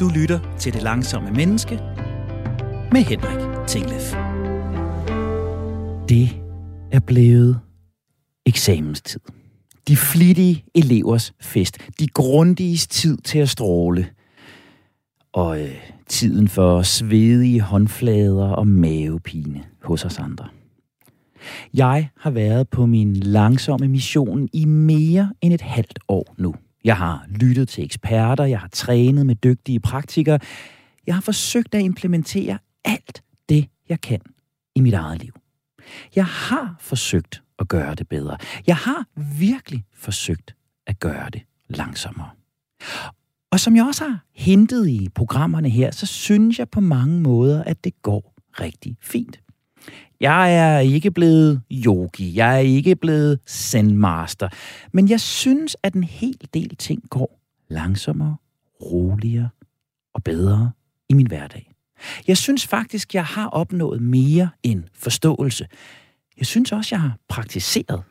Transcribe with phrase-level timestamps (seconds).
[0.00, 1.74] Du lytter til Det Langsomme Menneske
[2.92, 4.14] med Henrik Tinglef.
[6.08, 6.28] Det
[6.92, 7.60] er blevet
[8.46, 9.20] eksamenstid.
[9.88, 11.78] De flittige elevers fest.
[11.98, 14.06] De grundiges tid til at stråle.
[15.32, 15.74] Og øh,
[16.08, 20.48] tiden for svedige håndflader og mavepine hos os andre.
[21.74, 26.54] Jeg har været på min langsomme mission i mere end et halvt år nu.
[26.84, 30.38] Jeg har lyttet til eksperter, jeg har trænet med dygtige praktikere.
[31.06, 34.20] Jeg har forsøgt at implementere alt det, jeg kan
[34.74, 35.32] i mit eget liv.
[36.16, 38.36] Jeg har forsøgt at gøre det bedre.
[38.66, 39.06] Jeg har
[39.38, 40.54] virkelig forsøgt
[40.86, 42.30] at gøre det langsommere.
[43.50, 47.64] Og som jeg også har hentet i programmerne her, så synes jeg på mange måder,
[47.64, 49.41] at det går rigtig fint.
[50.22, 54.48] Jeg er ikke blevet yogi, jeg er ikke blevet sendmaster.
[54.92, 58.36] men jeg synes, at en hel del ting går langsommere,
[58.82, 59.48] roligere
[60.14, 60.72] og bedre
[61.08, 61.72] i min hverdag.
[62.26, 65.66] Jeg synes faktisk, jeg har opnået mere end forståelse.
[66.38, 68.02] Jeg synes også, jeg har praktiseret.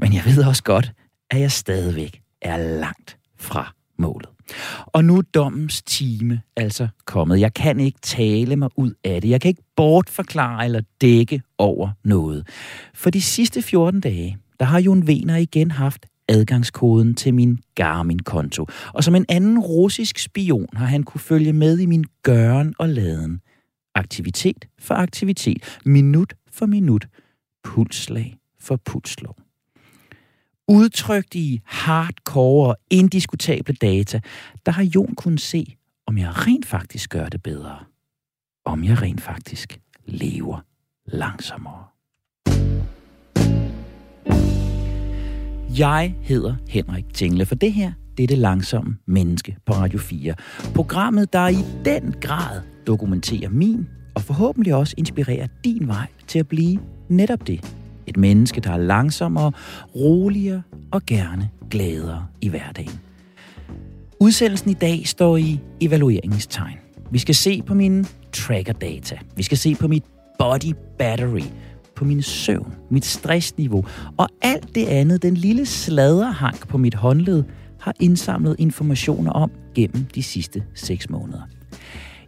[0.00, 0.92] Men jeg ved også godt,
[1.30, 4.37] at jeg stadigvæk er langt fra målet.
[4.86, 7.40] Og nu er dommens time altså kommet.
[7.40, 9.28] Jeg kan ikke tale mig ud af det.
[9.28, 12.46] Jeg kan ikke bortforklare eller dække over noget.
[12.94, 18.66] For de sidste 14 dage, der har Jon Vener igen haft adgangskoden til min Garmin-konto.
[18.94, 22.88] Og som en anden russisk spion har han kunne følge med i min gøren og
[22.88, 23.40] laden.
[23.94, 27.08] Aktivitet for aktivitet, minut for minut,
[27.64, 29.47] pulslag for pulslov
[30.68, 34.20] udtrykt i hardcore og indiskutable data,
[34.66, 37.78] der har Jon kunnet se, om jeg rent faktisk gør det bedre.
[38.64, 40.60] Om jeg rent faktisk lever
[41.06, 41.84] langsommere.
[45.78, 50.34] Jeg hedder Henrik Tingle, for det her det er det langsomme menneske på Radio 4.
[50.74, 56.48] Programmet, der i den grad dokumenterer min og forhåbentlig også inspirerer din vej til at
[56.48, 57.77] blive netop det,
[58.08, 59.52] et menneske, der er langsommere,
[59.96, 63.00] roligere og gerne gladere i hverdagen.
[64.20, 66.78] Udsendelsen i dag står i evalueringstegn.
[67.10, 69.18] Vi skal se på mine tracker-data.
[69.36, 70.04] Vi skal se på mit
[70.38, 71.44] body battery,
[71.96, 73.84] på min søvn, mit stressniveau
[74.16, 77.44] og alt det andet, den lille sladerhank på mit håndled
[77.80, 81.40] har indsamlet informationer om gennem de sidste 6 måneder.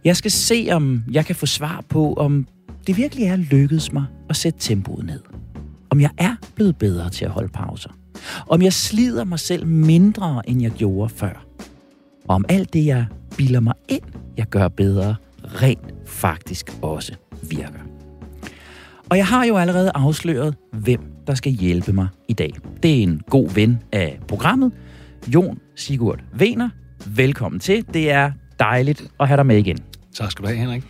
[0.05, 2.47] Jeg skal se, om jeg kan få svar på, om
[2.87, 5.19] det virkelig er lykkedes mig at sætte tempoet ned
[5.91, 7.89] om jeg er blevet bedre til at holde pauser.
[8.47, 11.45] Om jeg slider mig selv mindre, end jeg gjorde før.
[12.27, 13.05] Og om alt det, jeg
[13.37, 14.03] bilder mig ind,
[14.37, 17.13] jeg gør bedre, rent faktisk også
[17.49, 17.79] virker.
[19.09, 22.53] Og jeg har jo allerede afsløret, hvem der skal hjælpe mig i dag.
[22.83, 24.71] Det er en god ven af programmet,
[25.27, 26.69] Jon Sigurd Vener.
[27.07, 27.85] Velkommen til.
[27.93, 29.77] Det er dejligt at have dig med igen.
[30.13, 30.83] Tak skal du have, Henrik.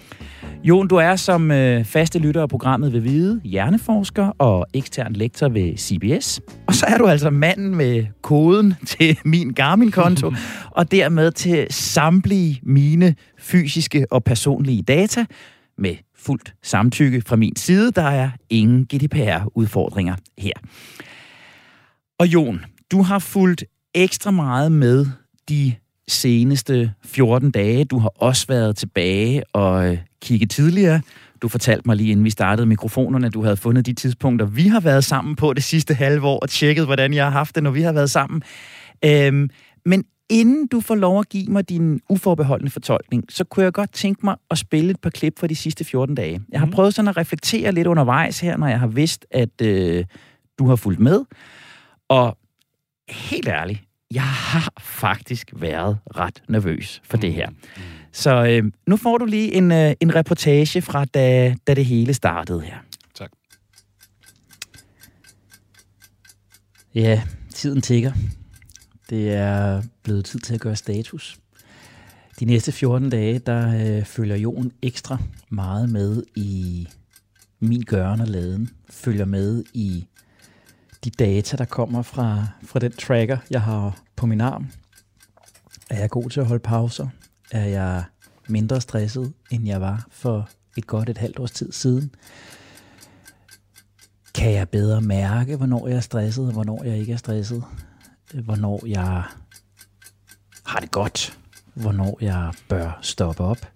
[0.64, 5.50] Jon, du er som øh, faste lytter af programmet ved Vide, hjerneforsker og ekstern lektor
[5.50, 6.42] ved CBS.
[6.68, 10.34] Og så er du altså manden med koden til min Garmin-konto,
[10.78, 15.26] og dermed til samtlige mine fysiske og personlige data
[15.78, 17.92] med fuldt samtykke fra min side.
[17.92, 20.54] Der er ingen GDPR-udfordringer her.
[22.20, 23.64] Og Jon, du har fulgt
[23.96, 25.06] ekstra meget med
[25.50, 25.74] de
[26.12, 27.86] seneste 14 dage.
[27.86, 31.02] Du har også været tilbage og øh, kigget tidligere.
[31.42, 34.68] Du fortalte mig lige inden vi startede mikrofonerne, at du havde fundet de tidspunkter, vi
[34.68, 37.64] har været sammen på det sidste halve år, og tjekket, hvordan jeg har haft det,
[37.64, 38.42] når vi har været sammen.
[39.06, 39.50] Øhm,
[39.86, 43.94] men inden du får lov at give mig din uforbeholdende fortolkning, så kunne jeg godt
[43.94, 46.42] tænke mig at spille et par klip fra de sidste 14 dage.
[46.52, 46.72] Jeg har mm.
[46.72, 50.06] prøvet sådan at reflektere lidt undervejs her, når jeg har vidst, at øh,
[50.60, 51.22] du har fulgt med.
[52.10, 52.38] Og
[53.10, 53.80] helt ærligt,
[54.12, 57.50] jeg har faktisk været ret nervøs for det her.
[57.50, 57.56] Mm.
[58.12, 62.14] Så øh, nu får du lige en, øh, en reportage fra, da, da det hele
[62.14, 62.78] startede her.
[63.16, 63.32] Tak.
[66.96, 67.22] Ja,
[67.54, 68.12] tiden tigger.
[69.10, 71.38] Det er blevet tid til at gøre status.
[72.40, 75.18] De næste 14 dage, der øh, følger Jon ekstra
[75.50, 76.88] meget med i
[77.60, 78.70] min gøren og laden.
[78.90, 80.06] Følger med i
[81.04, 84.72] de data, der kommer fra, fra den tracker, jeg har på min arm.
[85.90, 87.08] Er jeg god til at holde pauser?
[87.52, 88.04] Er jeg
[88.48, 92.16] mindre stresset, end jeg var for et godt et halvt års tid siden?
[94.34, 97.64] Kan jeg bedre mærke, hvornår jeg er stresset, og hvornår jeg ikke er stresset?
[98.34, 99.24] Hvornår jeg
[100.66, 101.38] har det godt?
[101.74, 103.68] Hvornår jeg bør stoppe op?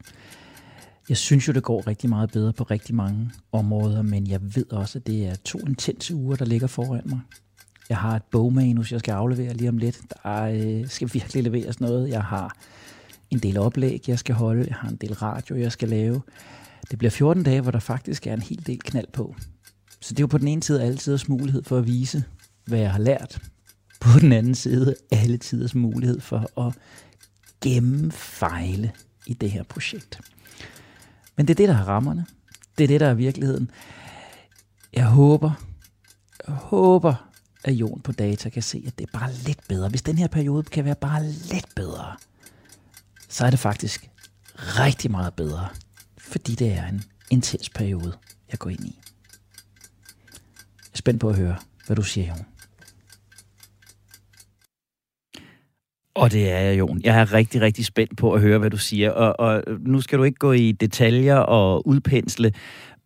[1.10, 4.72] Jeg synes jo, det går rigtig meget bedre på rigtig mange områder, men jeg ved
[4.72, 7.20] også, at det er to intense uger, der ligger foran mig.
[7.90, 10.02] Jeg har et bogmanus, jeg skal aflevere lige om lidt.
[10.24, 12.10] Der øh, skal virkelig leveres noget.
[12.10, 12.58] Jeg har
[13.30, 14.66] en del oplæg, jeg skal holde.
[14.68, 16.22] Jeg har en del radio, jeg skal lave.
[16.92, 19.36] Det bliver 14 dage, hvor der faktisk er en hel del knald på.
[20.02, 22.24] Så det er jo på den ene side altid mulighed for at vise,
[22.66, 23.42] hvad jeg har lært.
[24.00, 26.74] På den anden side alle tiders mulighed for at
[27.62, 28.92] gennemfejle
[29.26, 30.20] i det her projekt.
[31.36, 32.26] Men det er det, der er rammerne.
[32.78, 33.72] Det er det, der er virkeligheden.
[34.94, 35.52] Jeg håber,
[36.48, 37.30] jeg håber,
[37.64, 39.90] at Jon på data kan se, at det er bare lidt bedre.
[39.90, 42.16] Hvis den her periode kan være bare lidt bedre,
[43.30, 44.10] så er det faktisk
[44.58, 45.68] rigtig meget bedre.
[46.18, 48.14] Fordi det er en intens periode,
[48.52, 49.00] jeg går ind i.
[50.78, 51.56] Jeg er spændt på at høre,
[51.86, 52.46] hvad du siger, Jon.
[56.16, 57.02] Og det er jeg, Jon.
[57.04, 59.12] Jeg er rigtig, rigtig spændt på at høre, hvad du siger.
[59.12, 62.52] Og, og nu skal du ikke gå i detaljer og udpensle,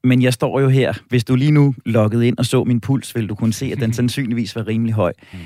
[0.03, 0.94] men jeg står jo her.
[1.09, 3.79] Hvis du lige nu loggede ind og så min puls, vil du kunne se, at
[3.79, 5.13] den sandsynligvis var rimelig høj.
[5.33, 5.39] Mm.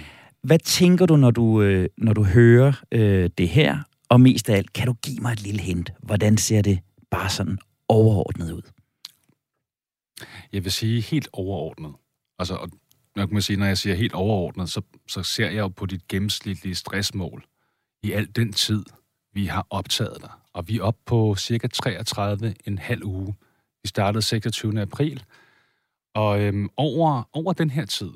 [0.44, 3.77] Hvad tænker du, når du, øh, når du hører øh, det her?
[4.10, 5.94] Og mest af alt, kan du give mig et lille hint?
[6.00, 6.80] Hvordan ser det
[7.12, 7.57] bare sådan
[7.88, 8.62] overordnet ud?
[10.54, 11.92] Jeg vil sige helt overordnet.
[12.39, 12.69] Altså, og
[13.15, 16.07] man kan sige, når jeg siger helt overordnet, så, så ser jeg jo på dit
[16.07, 17.44] gennemsnitlige stressmål
[18.04, 18.84] i al den tid,
[19.34, 20.32] vi har optaget dig.
[20.54, 23.36] Og vi er oppe på cirka 33 en halv uge.
[23.84, 24.82] Vi startede 26.
[24.82, 25.24] april.
[26.16, 28.12] Og øhm, over, over den her tid,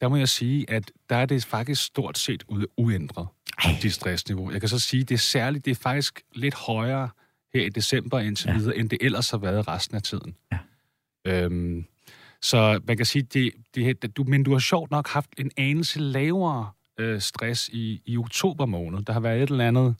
[0.00, 2.44] der må jeg sige, at der er det faktisk stort set
[2.76, 3.28] uændret,
[3.82, 4.50] dit stressniveau.
[4.50, 7.10] Jeg kan så sige, at det er særligt, det er faktisk lidt højere
[7.54, 8.56] her i december indtil ja.
[8.56, 10.36] videre, end det ellers har været resten af tiden.
[10.52, 10.58] Ja.
[11.26, 11.86] Øhm,
[12.42, 16.00] så man kan sige, det, det, du, men du har sjovt nok haft en anelse
[16.00, 19.02] lavere øh, stress i, i oktober måned.
[19.02, 19.94] Der har været et eller andet...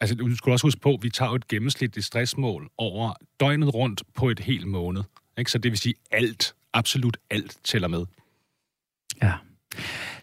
[0.00, 4.02] Altså, du skal også huske på, at vi tager et gennemsnitligt stressmål over døgnet rundt
[4.14, 5.02] på et helt måned.
[5.38, 5.50] Ikke?
[5.50, 8.04] Så det vil sige, alt, absolut alt tæller med.
[9.22, 9.32] Ja.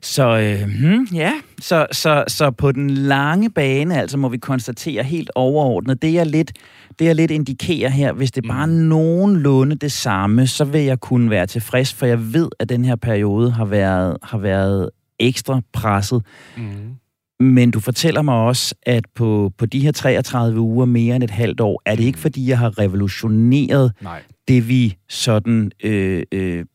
[0.01, 5.03] Så øh, hmm, ja, så, så, så på den lange bane, altså må vi konstatere
[5.03, 6.51] helt overordnet, det jeg lidt,
[7.00, 8.71] det jeg lidt indikerer her, hvis det bare er mm.
[8.71, 12.95] nogenlunde det samme, så vil jeg kunne være tilfreds, for jeg ved, at den her
[12.95, 14.89] periode har været, har været
[15.19, 16.25] ekstra presset.
[16.57, 16.95] Mm.
[17.39, 21.29] Men du fortæller mig også, at på, på de her 33 uger, mere end et
[21.29, 24.23] halvt år, er det ikke fordi, jeg har revolutioneret Nej.
[24.47, 26.65] det, vi sådan øh, øh,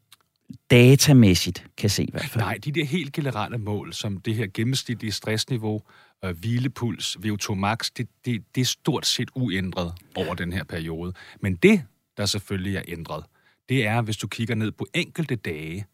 [0.70, 2.44] datamæssigt kan se i hvert fald.
[2.44, 5.82] Nej, de der helt generelle mål, som det her gennemsnitlige stressniveau,
[6.25, 11.12] øh, hvilepuls, VO2 max, det, det, det er stort set uændret over den her periode.
[11.40, 11.82] Men det,
[12.16, 13.25] der selvfølgelig er ændret,
[13.69, 15.84] det er, hvis du kigger ned på enkelte dage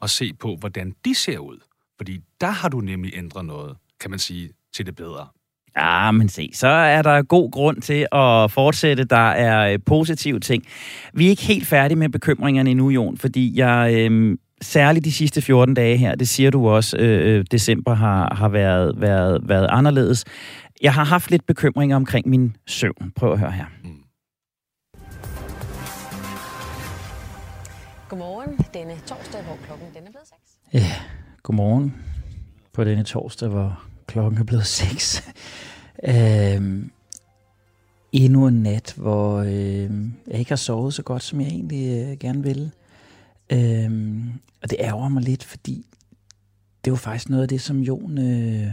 [0.00, 1.58] og se på, hvordan de ser ud.
[2.04, 5.26] Fordi der har du nemlig ændret noget, kan man sige, til det bedre.
[5.76, 9.04] Ja, men se, så er der god grund til at fortsætte.
[9.04, 10.64] Der er øh, positive ting.
[11.14, 13.94] Vi er ikke helt færdige med bekymringerne endnu, Jon, fordi jeg...
[13.94, 18.34] Øh, særligt de sidste 14 dage her, det siger du også, øh, øh, december har,
[18.34, 20.24] har været, været, været anderledes.
[20.82, 23.12] Jeg har haft lidt bekymringer omkring min søvn.
[23.16, 23.64] Prøv at høre her.
[23.84, 23.90] Mm.
[28.08, 30.40] Godmorgen denne torsdag, hvor klokken den er blevet 6.
[30.72, 30.92] Ja,
[31.44, 31.94] godmorgen
[32.72, 35.22] på denne torsdag, hvor klokken er blevet 6.
[36.04, 36.90] øhm,
[38.12, 39.90] endnu en nat, hvor øh,
[40.26, 42.70] jeg ikke har sovet så godt, som jeg egentlig øh, gerne ville.
[43.52, 44.32] Øhm,
[44.62, 45.86] og det ærger mig lidt, fordi
[46.84, 48.72] det var faktisk noget af det, som Jon øh,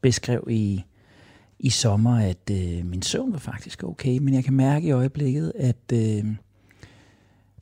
[0.00, 0.84] beskrev i,
[1.58, 5.52] i sommer, at øh, min søvn var faktisk okay, men jeg kan mærke i øjeblikket,
[5.56, 6.24] at øh,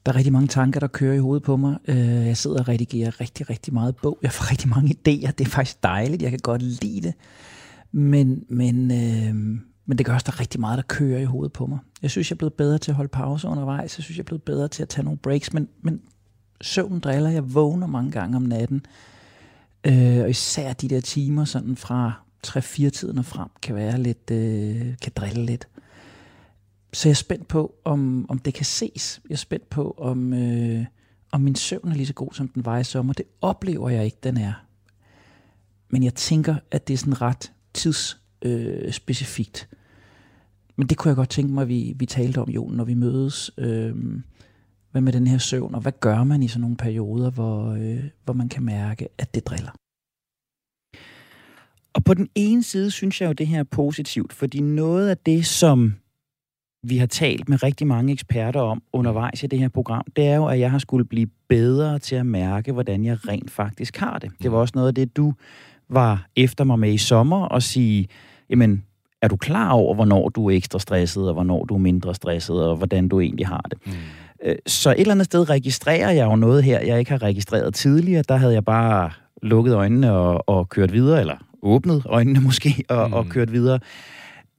[0.06, 1.78] der er rigtig mange tanker, der kører i hovedet på mig.
[1.88, 4.18] Øh, jeg sidder og redigerer rigtig, rigtig meget bog.
[4.22, 5.30] Jeg får rigtig mange idéer.
[5.30, 6.22] Det er faktisk dejligt.
[6.22, 7.14] Jeg kan godt lide det.
[7.92, 9.34] Men, men, øh,
[9.86, 11.78] men det gør også, der er rigtig meget, der kører i hovedet på mig.
[12.02, 13.98] Jeg synes, jeg er blevet bedre til at holde pause undervejs.
[13.98, 15.52] Jeg synes, jeg er blevet bedre til at tage nogle breaks.
[15.52, 16.00] Men, men
[16.60, 17.30] søvn driller.
[17.30, 18.86] Jeg vågner mange gange om natten.
[19.86, 22.12] Øh, og især de der timer sådan fra
[22.46, 25.68] 3-4 tiden og frem kan være lidt, øh, kan drille lidt.
[26.96, 29.20] Så jeg er spændt på, om, om det kan ses.
[29.28, 30.84] Jeg er spændt på, om, øh,
[31.32, 33.12] om min søvn er lige så god, som den var i sommer.
[33.12, 34.52] Det oplever jeg ikke, den er.
[35.90, 39.68] Men jeg tænker, at det er sådan ret tidsspecifikt.
[39.72, 39.78] Øh,
[40.76, 42.94] Men det kunne jeg godt tænke mig, at vi, vi talte om, Jon, når vi
[42.94, 43.50] mødes.
[43.58, 43.94] Øh,
[44.90, 48.04] hvad med den her søvn, og hvad gør man i sådan nogle perioder, hvor, øh,
[48.24, 49.72] hvor man kan mærke, at det driller?
[51.92, 55.18] Og på den ene side synes jeg jo, det her er positivt, fordi noget af
[55.18, 55.94] det, som
[56.88, 60.36] vi har talt med rigtig mange eksperter om undervejs i det her program, det er
[60.36, 64.18] jo, at jeg har skulle blive bedre til at mærke, hvordan jeg rent faktisk har
[64.18, 64.30] det.
[64.42, 65.34] Det var også noget af det, du
[65.88, 68.08] var efter mig med i sommer og sige,
[68.50, 68.84] jamen,
[69.22, 72.64] er du klar over, hvornår du er ekstra stresset, og hvornår du er mindre stresset,
[72.64, 73.78] og hvordan du egentlig har det?
[73.86, 73.92] Mm.
[74.44, 77.74] Øh, så et eller andet sted registrerer jeg jo noget her, jeg ikke har registreret
[77.74, 78.24] tidligere.
[78.28, 79.10] Der havde jeg bare
[79.42, 83.14] lukket øjnene og, og kørt videre, eller åbnet øjnene måske og, mm.
[83.14, 83.78] og kørt videre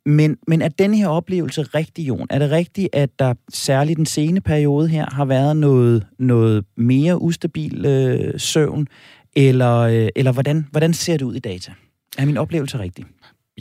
[0.08, 2.28] men, men er den her oplevelse rigtig, Jon?
[2.30, 7.22] Er det rigtigt, at der særligt den sene periode her har været noget, noget mere
[7.22, 8.88] ustabil øh, søvn?
[9.36, 11.74] Eller, øh, eller hvordan, hvordan ser det ud i data?
[12.18, 13.06] Er min oplevelse rigtig?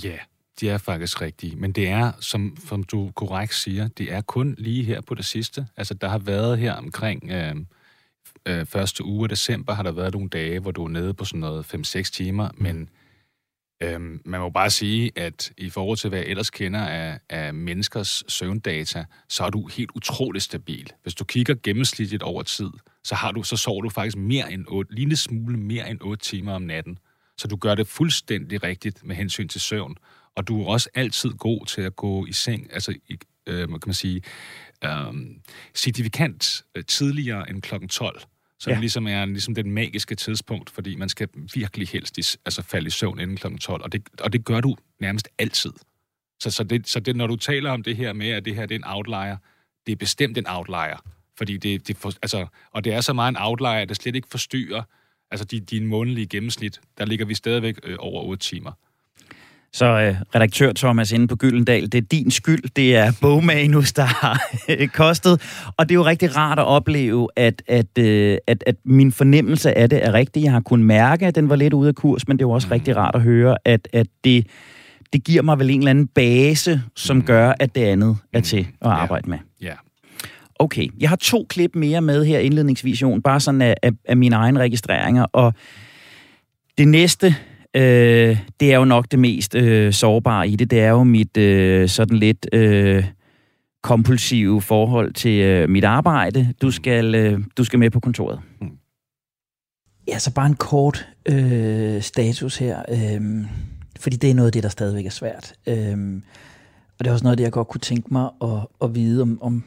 [0.05, 0.17] Ja,
[0.61, 1.57] de er faktisk rigtige.
[1.57, 5.25] Men det er, som, som du korrekt siger, det er kun lige her på det
[5.25, 5.67] sidste.
[5.77, 7.55] Altså, der har været her omkring øh,
[8.47, 11.25] øh, første uge af december, har der været nogle dage, hvor du er nede på
[11.25, 12.63] sådan noget 5-6 timer, mm.
[12.63, 12.89] men
[13.81, 17.55] Øhm, man må bare sige, at i forhold til, hvad jeg ellers kender af, af
[17.55, 20.93] menneskers søvndata, så er du helt utroligt stabil.
[21.03, 22.71] Hvis du kigger gennemsnitligt over tid,
[23.05, 26.25] så, har du, så sover du faktisk mere end 8, lille smule mere end 8
[26.25, 26.99] timer om natten.
[27.39, 29.97] Så du gør det fuldstændig rigtigt med hensyn til søvn.
[30.35, 32.95] Og du er også altid god til at gå i seng, altså
[33.47, 34.23] øh, kan man sige,
[34.85, 35.37] øhm, øh,
[35.75, 38.23] signifikant tidligere end klokken 12
[38.59, 38.81] som ja.
[38.81, 42.91] ligesom er ligesom den magiske tidspunkt, fordi man skal virkelig helst i, altså falde i
[42.91, 43.57] søvn inden kl.
[43.57, 45.73] 12, og det, og det gør du nærmest altid.
[46.41, 48.67] Så, så, det, så det, når du taler om det her med, at det her
[48.67, 49.37] det er en outlier,
[49.87, 51.05] det er bestemt en outlier,
[51.39, 54.17] fordi det, det for, altså, og det er så meget en outlier, at det slet
[54.17, 54.83] ikke forstyrrer
[55.31, 58.73] altså din, din månedlige gennemsnit, der ligger vi stadigvæk øh, over 8 timer.
[59.73, 64.05] Så øh, redaktør Thomas inde på Gyldendal, det er din skyld, det er bogmanus, der
[64.05, 65.43] har øh, kostet.
[65.77, 69.79] Og det er jo rigtig rart at opleve, at, at, øh, at, at min fornemmelse
[69.79, 70.43] af det er rigtig.
[70.43, 72.51] Jeg har kunnet mærke, at den var lidt ude af kurs, men det er jo
[72.51, 72.73] også mm.
[72.73, 74.47] rigtig rart at høre, at, at det,
[75.13, 77.23] det giver mig vel en eller anden base, som mm.
[77.23, 79.39] gør, at det andet er til at arbejde med.
[79.63, 79.73] Ja.
[80.59, 84.37] Okay, jeg har to klip mere med her indledningsvis, bare sådan af, af, af mine
[84.37, 85.55] egne registreringer, og
[86.79, 87.35] det næste,
[87.77, 90.71] øh, det er jo nok det mest øh, sårbare i det.
[90.71, 93.05] Det er jo mit øh, sådan lidt øh,
[93.83, 96.55] kompulsive forhold til øh, mit arbejde.
[96.63, 98.41] Du skal, øh, du skal med på kontoret.
[98.61, 98.69] Mm.
[100.09, 102.83] Ja, så bare en kort øh, status her.
[102.89, 103.45] Øh,
[104.01, 105.55] fordi det er noget af det, der stadigvæk er svært.
[105.67, 106.23] Øh,
[106.99, 109.23] og det er også noget af det, jeg godt kunne tænke mig at, at vide,
[109.23, 109.65] om, om,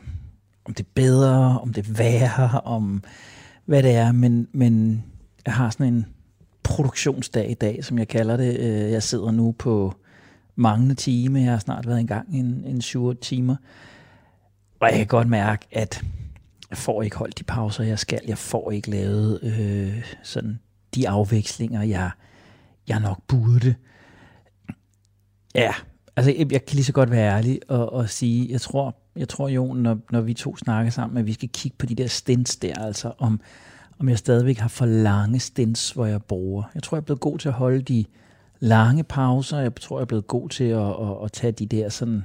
[0.66, 3.04] om det er bedre, om det er værre, om
[3.66, 4.12] hvad det er.
[4.12, 5.04] Men, men
[5.46, 6.06] jeg har sådan en
[6.64, 8.60] produktionsdag i dag, som jeg kalder det.
[8.60, 9.94] Øh, jeg sidder nu på
[10.56, 11.40] mange timer.
[11.40, 13.56] Jeg har snart været i gang en, en 7 timer.
[14.80, 16.04] Og jeg kan godt mærke, at
[16.70, 18.20] jeg får ikke holdt de pauser, jeg skal.
[18.28, 20.60] Jeg får ikke lavet øh, sådan
[20.96, 22.12] de afvekslinger, jeg,
[22.88, 23.76] jeg nok burde.
[25.56, 25.74] Ja,
[26.16, 29.30] altså jeg, jeg kan lige så godt være ærlig og, og sige, jeg tror, jeg
[29.30, 32.08] tror jo, når, når vi to snakker sammen, at vi skal kigge på de der
[32.08, 33.42] stints der, altså om,
[34.00, 36.64] om jeg stadigvæk har for lange stints, hvor jeg bruger.
[36.76, 38.06] Jeg tror, jeg er blevet god til at holde de
[38.60, 39.60] lange pauser.
[39.60, 42.24] Jeg tror, jeg er blevet god til at, at, at tage de der sådan,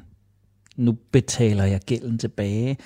[0.76, 2.78] nu betaler jeg gælden tilbage.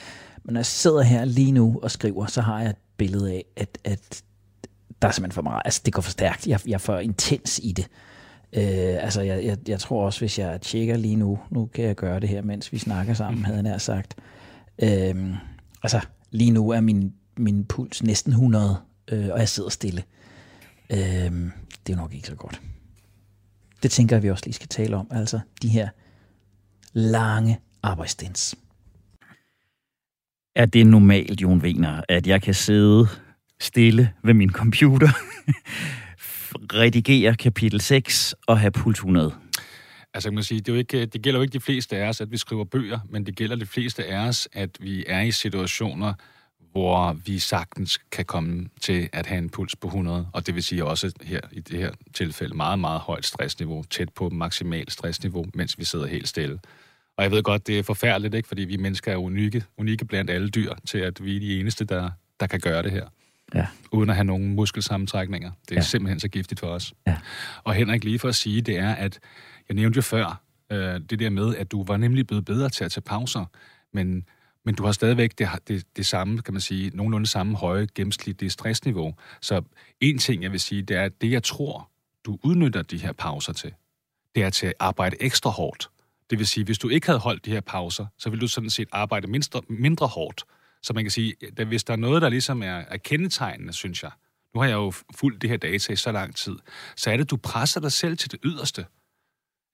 [0.44, 3.44] Men når jeg sidder her lige nu og skriver, så har jeg et billede af,
[3.56, 4.22] at, at
[5.02, 5.62] der er simpelthen for meget.
[5.64, 6.46] Altså, det går for stærkt.
[6.46, 7.86] Jeg, jeg er for intens i det.
[8.52, 11.96] Øh, altså, jeg, jeg, jeg tror også, hvis jeg tjekker lige nu, nu kan jeg
[11.96, 14.16] gøre det her, mens vi snakker sammen, havde jeg nær sagt.
[14.78, 15.34] Øh,
[15.82, 18.78] altså, lige nu er min min puls næsten 100,
[19.12, 20.04] øh, og jeg sidder stille.
[20.90, 20.98] Øh,
[21.86, 22.60] det er nok ikke så godt.
[23.82, 25.06] Det tænker jeg, vi også lige skal tale om.
[25.10, 25.88] Altså de her
[26.92, 28.54] lange arbejdsdens.
[30.56, 33.08] Er det normalt, Jon Wiener, at jeg kan sidde
[33.60, 35.08] stille ved min computer,
[36.80, 39.34] redigere kapitel 6 og have puls 100?
[40.14, 42.08] Altså, kan man sige, det, er jo ikke, det gælder jo ikke de fleste af
[42.08, 45.20] os, at vi skriver bøger, men det gælder de fleste af os, at vi er
[45.20, 46.14] i situationer,
[46.78, 50.62] hvor vi sagtens kan komme til at have en puls på 100, og det vil
[50.62, 55.46] sige også her i det her tilfælde meget, meget højt stressniveau, tæt på maksimalt stressniveau,
[55.54, 56.58] mens vi sidder helt stille.
[57.16, 58.48] Og jeg ved godt, det er forfærdeligt, ikke?
[58.48, 61.84] fordi vi mennesker er unikke, unikke blandt alle dyr, til at vi er de eneste,
[61.84, 63.06] der, der kan gøre det her.
[63.54, 63.66] Ja.
[63.92, 65.50] Uden at have nogen muskelsammentrækninger.
[65.68, 65.80] Det er ja.
[65.80, 66.94] simpelthen så giftigt for os.
[67.06, 67.16] Ja.
[67.64, 69.18] Og Henrik, lige for at sige, det er, at
[69.68, 70.42] jeg nævnte jo før,
[70.72, 73.44] øh, det der med, at du var nemlig blevet bedre til at tage pauser,
[73.92, 74.24] men
[74.68, 78.50] men du har stadigvæk det, det, det samme, kan man sige, nogenlunde samme høje gennemsnitlige
[78.50, 79.14] stressniveau.
[79.40, 79.62] Så
[80.00, 81.90] en ting, jeg vil sige, det er, at det, jeg tror,
[82.24, 83.74] du udnytter de her pauser til,
[84.34, 85.90] det er til at arbejde ekstra hårdt.
[86.30, 88.70] Det vil sige, hvis du ikke havde holdt de her pauser, så ville du sådan
[88.70, 90.44] set arbejde mindre, mindre hårdt.
[90.82, 94.02] Så man kan sige, at hvis der er noget, der ligesom er, er kendetegnende, synes
[94.02, 94.10] jeg,
[94.54, 96.56] nu har jeg jo fulgt det her data i så lang tid,
[96.96, 98.86] så er det, at du presser dig selv til det yderste.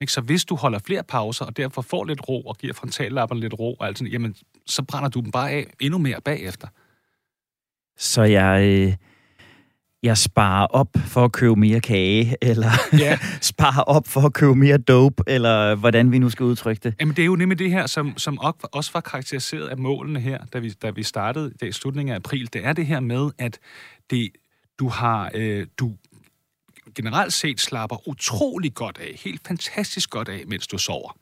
[0.05, 0.13] Ikke?
[0.13, 3.55] Så hvis du holder flere pauser, og derfor får lidt ro, og giver frontallapperne lidt
[3.59, 4.35] ro, og alt sådan, jamen,
[4.67, 6.69] så brænder du dem bare af endnu mere bagefter.
[7.97, 8.95] Så jeg, øh,
[10.03, 13.19] jeg sparer op for at købe mere kage, eller ja.
[13.53, 16.95] sparer op for at købe mere dope, eller hvordan vi nu skal udtrykke det.
[17.01, 18.39] Jamen, det er jo nemlig det her, som, som
[18.73, 22.53] også var karakteriseret af målene her, da vi, da vi startede i slutningen af april.
[22.53, 23.59] Det er det her med, at
[24.11, 24.31] det,
[24.79, 25.93] du har, øh, du
[26.95, 31.17] generelt set slapper utrolig godt af, helt fantastisk godt af, mens du sover.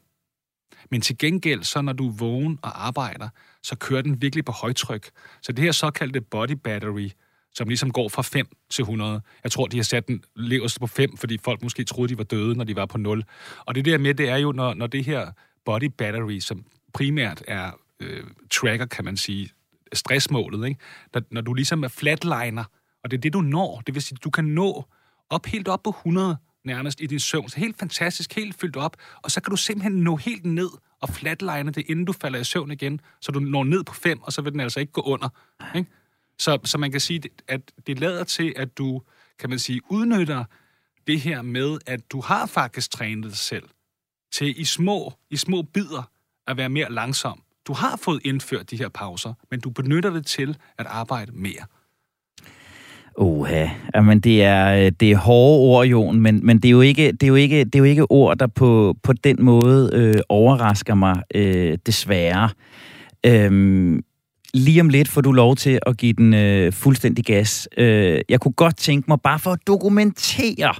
[0.91, 3.29] Men til gengæld, så når du er vågen og arbejder,
[3.63, 5.11] så kører den virkelig på højtryk.
[5.43, 7.11] Så det her såkaldte body battery,
[7.55, 9.21] som ligesom går fra 5 til 100.
[9.45, 12.25] Jeg tror, de har sat den leverst på 5, fordi folk måske troede, de var
[12.25, 13.25] døde, når de var på 0.
[13.67, 15.31] Og det der med, det er jo, når, når det her
[15.65, 16.65] body battery, som
[16.95, 19.51] primært er øh, tracker, kan man sige,
[19.93, 20.81] stressmålet, ikke?
[21.15, 22.65] Når, når du ligesom er flatliner,
[23.05, 23.83] og det er det, du når.
[23.87, 24.85] Det vil sige, du kan nå
[25.33, 27.49] op helt op på 100 nærmest i din søvn.
[27.49, 28.97] Så helt fantastisk, helt fyldt op.
[29.23, 30.71] Og så kan du simpelthen nå helt ned
[31.01, 33.01] og flatline det, inden du falder i søvn igen.
[33.21, 35.29] Så du når ned på 5, og så vil den altså ikke gå under.
[35.77, 35.91] Ikke?
[36.39, 39.03] Så, så man kan sige, at det lader til, at du,
[39.39, 40.45] kan man sige, udnytter
[41.07, 43.69] det her med, at du har faktisk trænet dig selv
[44.33, 46.11] til i små, i små bidder
[46.47, 47.43] at være mere langsom.
[47.67, 51.67] Du har fået indført de her pauser, men du benytter det til at arbejde mere.
[53.15, 56.81] Oha, jamen det er, øh, det er hårde ord, Jon, men, men det, er jo
[56.81, 59.91] ikke, det, er jo ikke, det er jo ikke ord, der på, på den måde
[59.93, 62.49] øh, overrasker mig, øh, desværre.
[63.27, 64.01] Øhm,
[64.55, 67.69] lige om lidt får du lov til at give den øh, fuldstændig gas.
[67.77, 70.75] Øh, jeg kunne godt tænke mig, bare for at dokumentere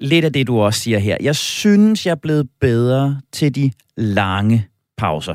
[0.00, 1.16] lidt af det, du også siger her.
[1.20, 5.34] Jeg synes, jeg er blevet bedre til de lange pauser.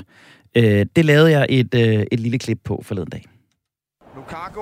[0.56, 3.26] Øh, det lavede jeg et, øh, et lille klip på forleden dag.
[4.16, 4.62] Lukaku.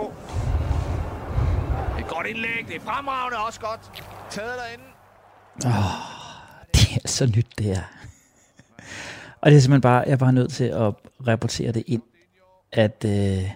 [2.23, 2.65] Godt indlæg.
[2.67, 4.03] Det er fremragende også godt.
[4.31, 4.83] Taget derinde.
[6.73, 7.81] Det er så nyt, det her.
[9.41, 10.93] Og det er simpelthen bare, jeg er bare nødt til at
[11.27, 12.01] rapportere det ind,
[12.71, 13.51] at øh,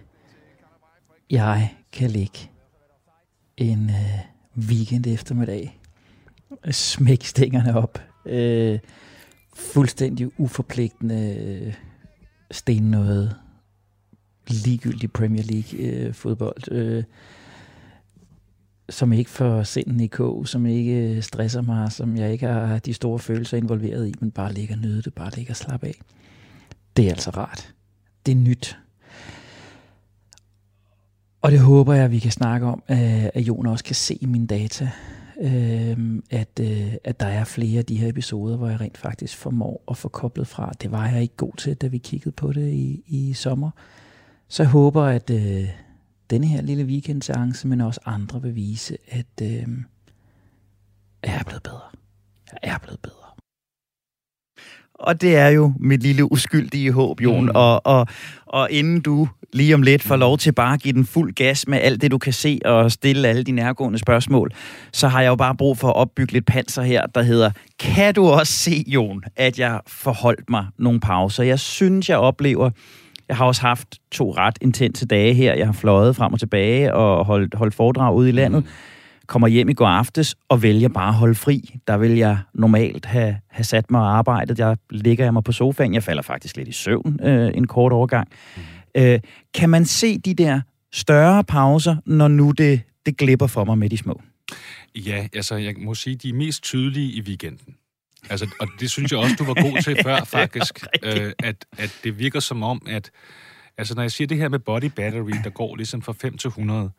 [1.30, 2.52] jeg kan ligge
[3.58, 5.80] en øh, weekend eftermiddag,
[6.72, 8.80] smække stængerne op, øh,
[9.56, 11.74] fuldstændig uforpligtende øh,
[12.52, 13.36] sten noget
[14.48, 17.04] ligegyldig Premier League øh, fodbold, øh,
[18.90, 22.80] som ikke får sinden i kog, som ikke øh, stresser mig, som jeg ikke har
[22.80, 25.88] de store følelser involveret i, men bare ligger og nyde det, bare ligger og slappe
[25.88, 26.02] af.
[26.98, 27.74] Det er altså rart.
[28.26, 28.78] Det er nyt.
[31.42, 34.16] Og det håber jeg, at vi kan snakke om, øh, at Jon også kan se
[34.22, 34.90] i mine data,
[35.42, 36.60] øh, at,
[37.04, 40.08] at der er flere af de her episoder, hvor jeg rent faktisk formår at få
[40.08, 40.72] koblet fra.
[40.82, 43.72] Det var jeg ikke god til, da vi kiggede på det i, i sommer.
[44.48, 45.32] Så jeg håber, at
[46.30, 49.68] denne her lille weekendseance, men også andre vil vise, at øh,
[51.24, 51.82] jeg er blevet bedre.
[52.64, 53.28] Jeg er blevet bedre.
[55.00, 57.44] Og det er jo mit lille uskyldige håb, Jon.
[57.44, 57.52] Mm.
[57.56, 58.08] Og, og,
[58.46, 61.68] og inden du lige om lidt får lov til bare at give den fuld gas
[61.68, 64.52] med alt det, du kan se og stille alle de nærgående spørgsmål,
[64.94, 68.14] så har jeg jo bare brug for at opbygge lidt panser her, der hedder, kan
[68.14, 71.44] du også se, Jon, at jeg forholdt mig nogle pauser?
[71.44, 72.70] Jeg synes, jeg oplever,
[73.30, 75.54] jeg har også haft to ret intense dage her.
[75.54, 78.64] Jeg har fløjet frem og tilbage og holdt, holdt foredrag ude i landet.
[78.64, 78.70] Mm
[79.28, 81.80] kommer hjem i går aftes og vælger bare at holde fri.
[81.88, 84.60] Der vil jeg normalt have, have sat mig og arbejdet.
[84.60, 85.94] Jeg ligger jeg mig på sofaen.
[85.94, 88.28] Jeg falder faktisk lidt i søvn øh, en kort overgang.
[88.58, 88.62] Mm.
[88.96, 89.20] Øh,
[89.54, 90.62] kan man se de der
[90.94, 94.22] større pauser, når nu det, det glipper for mig med de små?
[94.96, 97.76] Ja, altså jeg må sige, de er mest tydelige i weekenden.
[98.30, 100.86] Altså, og det synes jeg også, du var god til før, faktisk.
[101.04, 103.12] øh, at, at det virker som om, at
[103.78, 106.48] altså, når jeg siger det her med body battery, der går ligesom fra 5 til
[106.48, 106.92] 100,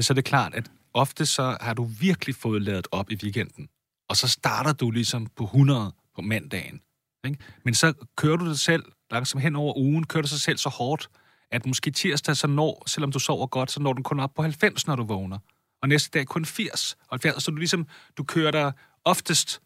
[0.00, 3.68] så er det klart, at ofte så har du virkelig fået lavet op i weekenden,
[4.08, 6.80] og så starter du ligesom på 100 på mandagen.
[7.26, 7.38] Ikke?
[7.64, 10.68] Men så kører du det selv langsomt hen over ugen, kører du sig selv så
[10.68, 11.08] hårdt,
[11.50, 14.42] at måske tirsdag så når, selvom du sover godt, så når den kun op på
[14.42, 15.38] 90, når du vågner.
[15.82, 17.42] Og næste dag kun 80 og 70.
[17.42, 17.86] Så du ligesom,
[18.18, 18.72] du kører dig
[19.04, 19.60] oftest,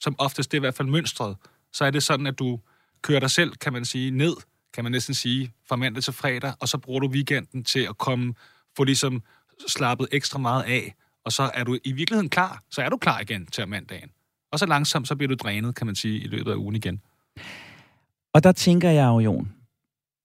[0.00, 1.36] som oftest det er i hvert fald mønstret,
[1.72, 2.60] så er det sådan, at du
[3.02, 4.36] kører dig selv, kan man sige, ned,
[4.74, 7.98] kan man næsten sige, fra mandag til fredag, og så bruger du weekenden til at
[7.98, 8.34] komme,
[8.76, 9.22] få ligesom
[9.68, 12.62] slappet ekstra meget af, og så er du i virkeligheden klar.
[12.70, 14.10] Så er du klar igen til mandagen.
[14.52, 17.00] Og så langsomt, så bliver du drænet, kan man sige, i løbet af ugen igen.
[18.34, 19.52] Og der tænker jeg jo, Jon,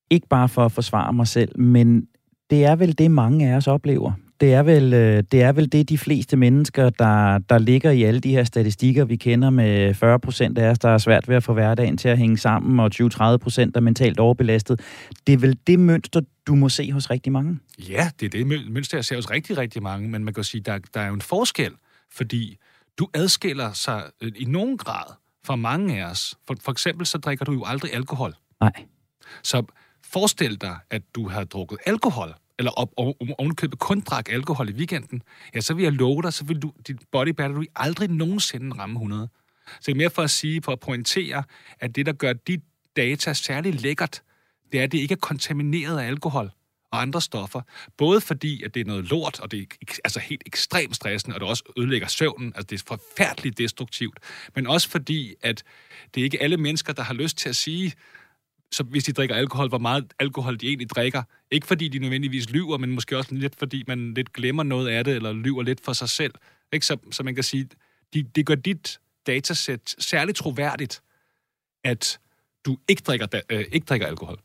[0.09, 2.07] ikke bare for at forsvare mig selv, men
[2.49, 4.11] det er vel det, mange af os oplever.
[4.41, 8.03] Det er vel øh, det, er vel det de fleste mennesker, der, der ligger i
[8.03, 11.35] alle de her statistikker, vi kender med 40 procent af os, der er svært ved
[11.35, 14.81] at få hverdagen til at hænge sammen, og 20-30 procent er mentalt overbelastet.
[15.27, 17.59] Det er vel det mønster, du må se hos rigtig mange?
[17.89, 20.61] Ja, det er det mønster, jeg ser hos rigtig, rigtig mange, men man kan sige,
[20.61, 21.71] der, der er jo en forskel,
[22.13, 22.57] fordi
[22.99, 25.13] du adskiller sig øh, i nogen grad
[25.45, 26.35] fra mange af os.
[26.47, 28.33] For, for eksempel så drikker du jo aldrig alkohol.
[28.61, 28.71] Nej.
[29.43, 29.63] Så
[30.03, 32.89] forestil dig, at du har drukket alkohol, eller op,
[33.37, 35.21] ovenkøbet kun drak alkohol i weekenden,
[35.55, 38.93] ja, så vil jeg love dig, så vil du, dit body battery aldrig nogensinde ramme
[38.95, 39.29] 100.
[39.67, 41.43] Så det er mere for at sige, for at pointere,
[41.79, 42.61] at det, der gør dit
[42.95, 44.21] data særlig lækkert,
[44.71, 46.51] det er, at det ikke er kontamineret af alkohol.
[46.91, 47.61] og andre stoffer.
[47.97, 49.65] Både fordi, at det er noget lort, og det er
[50.03, 54.19] altså helt ekstremt stressende, og det også ødelægger søvnen, altså det er forfærdeligt destruktivt,
[54.55, 55.63] men også fordi, at
[56.15, 57.93] det er ikke alle mennesker, der har lyst til at sige,
[58.71, 61.23] så hvis de drikker alkohol, hvor meget alkohol de egentlig drikker.
[61.51, 65.03] Ikke fordi de nødvendigvis lyver, men måske også lidt fordi man lidt glemmer noget af
[65.03, 66.33] det, eller lyver lidt for sig selv.
[66.73, 66.85] Ikke?
[66.85, 67.67] Så, så man kan sige,
[68.13, 71.01] de, det gør dit datasæt særligt troværdigt,
[71.83, 72.19] at
[72.65, 74.37] du ikke drikker, da- øh, ikke drikker alkohol.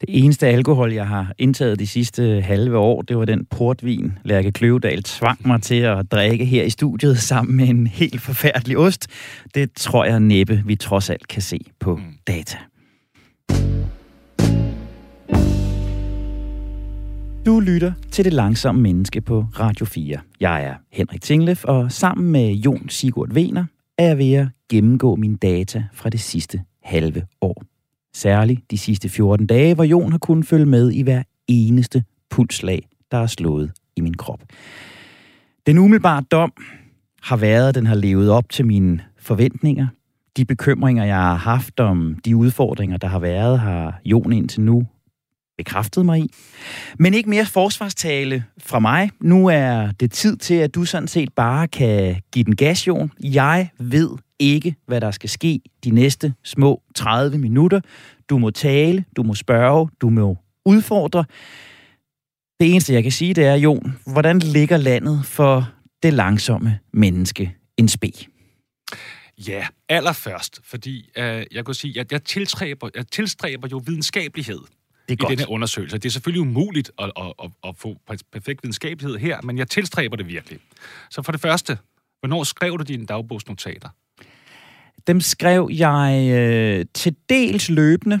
[0.00, 4.52] Det eneste alkohol, jeg har indtaget de sidste halve år, det var den portvin, Lærke
[4.52, 9.06] Kløvedal tvang mig til at drikke her i studiet sammen med en helt forfærdelig ost.
[9.54, 12.02] Det tror jeg næppe, vi trods alt kan se på Mm.
[12.26, 12.58] data.
[17.48, 20.18] Du lytter til Det Langsomme Menneske på Radio 4.
[20.40, 23.64] Jeg er Henrik Tinglef, og sammen med Jon Sigurd Vener
[23.98, 27.62] er jeg ved at gennemgå mine data fra det sidste halve år.
[28.14, 32.88] Særligt de sidste 14 dage, hvor Jon har kunnet følge med i hver eneste pulslag,
[33.10, 34.40] der er slået i min krop.
[35.66, 36.52] Den umiddelbare dom
[37.22, 39.86] har været, at den har levet op til mine forventninger.
[40.36, 44.86] De bekymringer, jeg har haft om de udfordringer, der har været, har Jon indtil nu
[45.58, 46.30] bekræftet mig i.
[46.98, 49.10] Men ikke mere forsvarstale fra mig.
[49.20, 53.12] Nu er det tid til, at du sådan set bare kan give den gas, Jon.
[53.22, 57.80] Jeg ved ikke, hvad der skal ske de næste små 30 minutter.
[58.30, 61.24] Du må tale, du må spørge, du må udfordre.
[62.60, 65.70] Det eneste, jeg kan sige, det er, Jon, hvordan ligger landet for
[66.02, 68.12] det langsomme menneske en spe?
[69.48, 74.60] Ja, allerførst, fordi øh, jeg kunne sige, at jeg tilstræber, jeg tilstræber jo videnskabelighed
[75.08, 75.38] det er i godt.
[75.38, 75.98] denne undersøgelse.
[75.98, 77.96] Det er selvfølgelig umuligt at, at, at, at få
[78.32, 80.58] perfekt videnskabelighed her, men jeg tilstræber det virkelig.
[81.10, 81.78] Så for det første,
[82.20, 83.88] hvornår skrev du dine dagbogsnotater?
[85.06, 88.20] Dem skrev jeg øh, til dels løbende.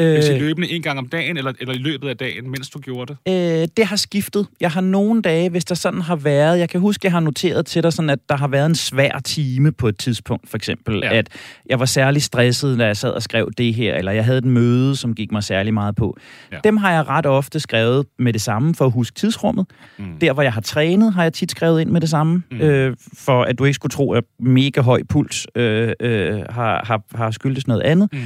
[0.00, 2.70] Øh, Øh, sige løbende en gang om dagen, eller, eller i løbet af dagen, mens
[2.70, 3.62] du gjorde det?
[3.62, 4.46] Øh, det har skiftet.
[4.60, 6.58] Jeg har nogle dage, hvis der sådan har været...
[6.58, 9.18] Jeg kan huske, jeg har noteret til dig, sådan, at der har været en svær
[9.24, 11.00] time på et tidspunkt, for eksempel.
[11.04, 11.12] Ja.
[11.14, 11.28] At
[11.66, 14.44] jeg var særlig stresset, da jeg sad og skrev det her, eller jeg havde et
[14.44, 16.16] møde, som gik mig særlig meget på.
[16.52, 16.58] Ja.
[16.64, 19.66] Dem har jeg ret ofte skrevet med det samme, for at huske tidsrummet.
[19.98, 20.04] Mm.
[20.20, 22.56] Der, hvor jeg har trænet, har jeg tit skrevet ind med det samme, Mm.
[22.56, 22.62] mm.
[22.62, 27.02] øh, for at du ikke skulle tro, at mega høj puls øh, øh, har, har,
[27.14, 28.08] har skyldtes noget andet.
[28.12, 28.18] Mm.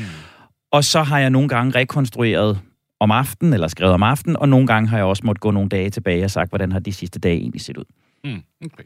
[0.72, 2.60] Og så har jeg nogle gange rekonstrueret
[3.00, 5.68] om aftenen, eller skrevet om aftenen, og nogle gange har jeg også måttet gå nogle
[5.68, 7.84] dage tilbage og sagt, hvordan har de sidste dage egentlig set ud.
[8.24, 8.42] Mm.
[8.64, 8.84] Okay.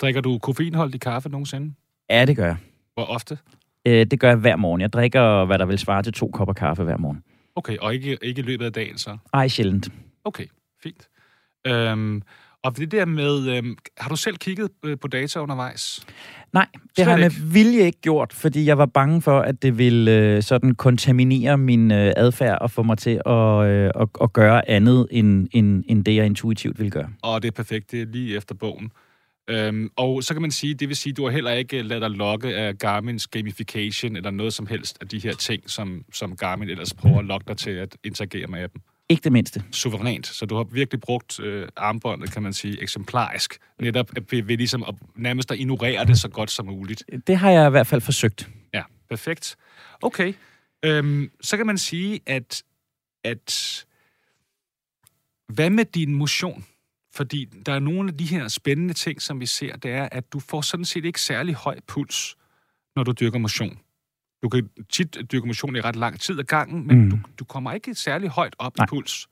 [0.00, 1.74] Drikker du koffeinholdig kaffe nogensinde?
[2.10, 2.56] Ja, det gør jeg.
[2.94, 3.38] Hvor ofte?
[3.86, 4.80] Øh, det gør jeg hver morgen.
[4.80, 7.22] Jeg drikker, hvad der vil svare til to kopper kaffe hver morgen.
[7.56, 9.18] Okay, og ikke, ikke i løbet af dagen så?
[9.32, 9.88] Ej, sjældent.
[10.24, 10.46] Okay,
[10.82, 11.08] fint.
[11.66, 12.22] Øhm,
[12.64, 16.06] og det der med, øhm, har du selv kigget øh, på data undervejs?
[16.52, 19.62] Nej, det Slet har jeg med vilje ikke gjort, fordi jeg var bange for, at
[19.62, 24.08] det ville øh, sådan kontaminere min øh, adfærd og få mig til at, øh, at,
[24.20, 27.08] at gøre andet, end, end, end det, jeg intuitivt ville gøre.
[27.22, 28.90] Og det er perfekt, det er lige efter bogen.
[29.50, 32.10] Øhm, og så kan man sige, det vil sige, du har heller ikke ladet dig
[32.10, 36.68] lokke af Garmin's gamification eller noget som helst af de her ting, som, som Garmin
[36.68, 38.82] ellers prøver at lokke dig til at interagere med dem.
[39.08, 39.64] Ikke det mindste.
[39.70, 40.26] Suverænt.
[40.26, 43.58] Så du har virkelig brugt øh, armbåndet, kan man sige, eksemplarisk.
[43.80, 47.04] Netop ved, ved ligesom at nærmest at ignorere det så godt som muligt.
[47.26, 48.50] Det har jeg i hvert fald forsøgt.
[48.74, 49.56] Ja, perfekt.
[50.02, 50.32] Okay.
[50.84, 52.62] Øhm, så kan man sige, at,
[53.24, 53.84] at
[55.48, 56.64] hvad med din motion?
[57.12, 60.32] Fordi der er nogle af de her spændende ting, som vi ser, det er, at
[60.32, 62.36] du får sådan set ikke særlig høj puls,
[62.96, 63.78] når du dyrker motion.
[64.44, 67.10] Du kan tit dyrke motion i ret lang tid ad gangen, men mm.
[67.10, 68.84] Du, du kommer ikke særlig højt op Nej.
[68.84, 69.26] I puls.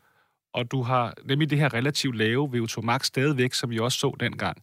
[0.55, 4.17] Og du har nemlig det her relativt lave VO2 max stadigvæk, som vi også så
[4.21, 4.57] dengang.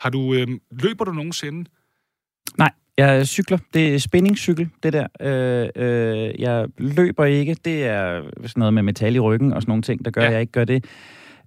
[0.00, 1.70] Har du, øhm, løber du nogensinde?
[2.58, 3.58] Nej, jeg cykler.
[3.74, 5.06] Det er spændingscykel, det der.
[5.20, 7.56] Øh, øh, jeg løber ikke.
[7.64, 10.26] Det er sådan noget med metal i ryggen og sådan nogle ting, der gør, Ja.
[10.26, 10.84] at jeg ikke gør det.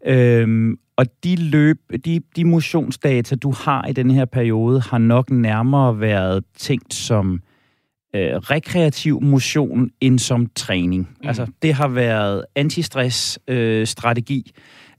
[0.05, 5.29] Øhm, og de løb, de, de motionsdata, du har i den her periode, har nok
[5.29, 7.41] nærmere været tænkt som
[8.15, 11.09] øh, rekreativ motion end som træning.
[11.21, 11.27] Mm.
[11.27, 14.51] Altså, det har været antistress-strategi,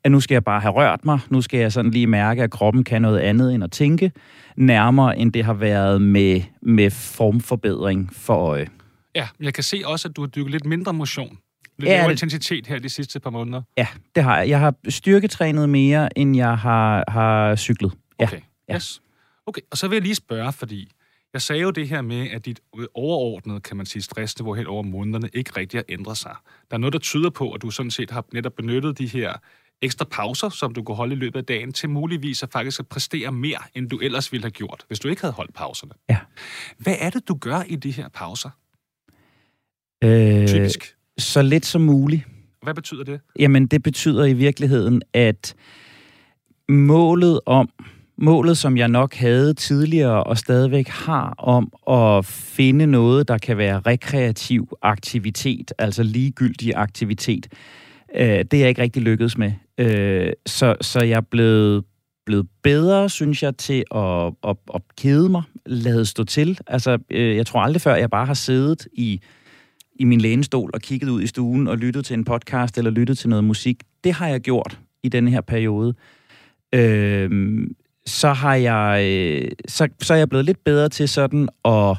[0.04, 2.50] at nu skal jeg bare have rørt mig, nu skal jeg sådan lige mærke, at
[2.50, 4.12] kroppen kan noget andet end at tænke,
[4.56, 8.66] nærmere end det har været med, med formforbedring for øje.
[9.14, 11.38] Ja, jeg kan se også, at du har dyrket lidt mindre motion.
[11.78, 13.62] Lidt Ja, det- intensitet her de sidste par måneder.
[13.78, 14.48] Ja, det har jeg.
[14.48, 17.92] Jeg har styrketrænet mere, end jeg har, har cyklet.
[18.20, 18.24] Ja.
[18.24, 18.40] Okay,
[18.74, 19.00] yes.
[19.46, 20.90] Okay, og så vil jeg lige spørge, fordi
[21.34, 22.60] jeg sagde jo det her med, at dit
[22.94, 26.34] overordnede, kan man sige, stressniveau helt over månederne ikke rigtig har ændret sig.
[26.70, 29.32] Der er noget, der tyder på, at du sådan set har netop benyttet de her
[29.82, 32.86] ekstra pauser, som du kunne holde i løbet af dagen, til muligvis at faktisk at
[32.88, 35.92] præstere mere, end du ellers ville have gjort, hvis du ikke havde holdt pauserne.
[36.10, 36.18] Ja.
[36.78, 38.50] Hvad er det, du gør i de her pauser,
[40.04, 40.96] Øh, typisk?
[41.18, 42.22] så lidt som muligt.
[42.62, 43.20] Hvad betyder det?
[43.38, 45.54] Jamen, det betyder i virkeligheden, at
[46.68, 47.68] målet om,
[48.18, 53.58] målet som jeg nok havde tidligere og stadigvæk har om at finde noget, der kan
[53.58, 57.46] være rekreativ aktivitet, altså ligegyldig aktivitet,
[58.16, 59.52] øh, det er jeg ikke rigtig lykkedes med.
[59.78, 61.84] Øh, så, så jeg er blevet,
[62.26, 66.58] blevet bedre, synes jeg, til at, at, at kede mig, lade stå til.
[66.66, 69.20] Altså, øh, jeg tror aldrig før, jeg bare har siddet i
[69.96, 73.18] i min lænestol og kigget ud i stuen og lyttet til en podcast eller lyttet
[73.18, 73.82] til noget musik.
[74.04, 75.94] Det har jeg gjort i denne her periode.
[76.74, 77.30] Øh,
[78.06, 81.96] så har jeg øh, så, så er jeg blevet lidt bedre til sådan at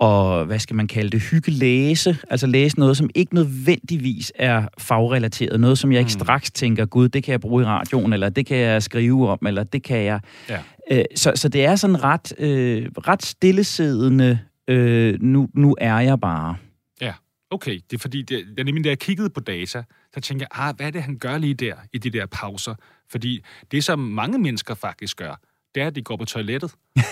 [0.00, 4.68] og hvad skal man kalde det, hygge læse, altså læse noget, som ikke nødvendigvis er
[4.78, 6.24] fagrelateret, noget, som jeg ikke Mm.
[6.24, 9.46] straks tænker, gud, det kan jeg bruge i radioen, eller det kan jeg skrive om,
[9.46, 10.20] eller det kan jeg...
[10.48, 10.58] Ja.
[10.90, 16.20] Øh, så, så det er sådan ret, øh, ret stillesiddende, øh, nu, nu er jeg
[16.20, 16.56] bare.
[17.52, 19.82] Okay, det er fordi, det, det er nemlig, da jeg kiggede på data,
[20.14, 22.74] så tænkte jeg, ah, hvad er det, han gør lige der, i de der pauser?
[23.12, 25.34] Fordi det, som mange mennesker faktisk gør,
[25.74, 26.74] det er, at de går på toilettet.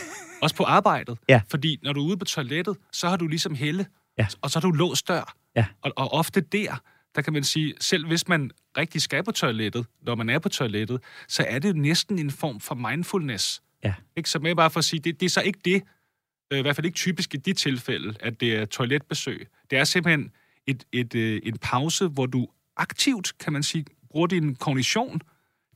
[0.42, 1.18] Også på arbejdet.
[1.28, 1.40] Ja.
[1.48, 3.86] Fordi når du er ude på toilettet, så har du ligesom helle,
[4.18, 4.26] Ja.
[4.42, 5.34] og så har du låst dør.
[5.56, 5.66] Ja.
[5.82, 6.82] Og, og ofte der,
[7.14, 10.48] der kan man sige, selv hvis man rigtig skal på toilettet, når man er på
[10.48, 13.62] toilettet, så er det næsten en form for mindfulness.
[13.84, 13.94] Ja.
[14.16, 14.30] Ikke?
[14.30, 15.82] Så med bare for at sige, det, det er så ikke det,
[16.52, 19.48] øh, i hvert fald ikke typisk i de tilfælde, at det er toiletbesøg.
[19.70, 20.30] Det er simpelthen
[20.66, 25.20] et, et, øh, en pause, hvor du aktivt, kan man sige, bruger din kognition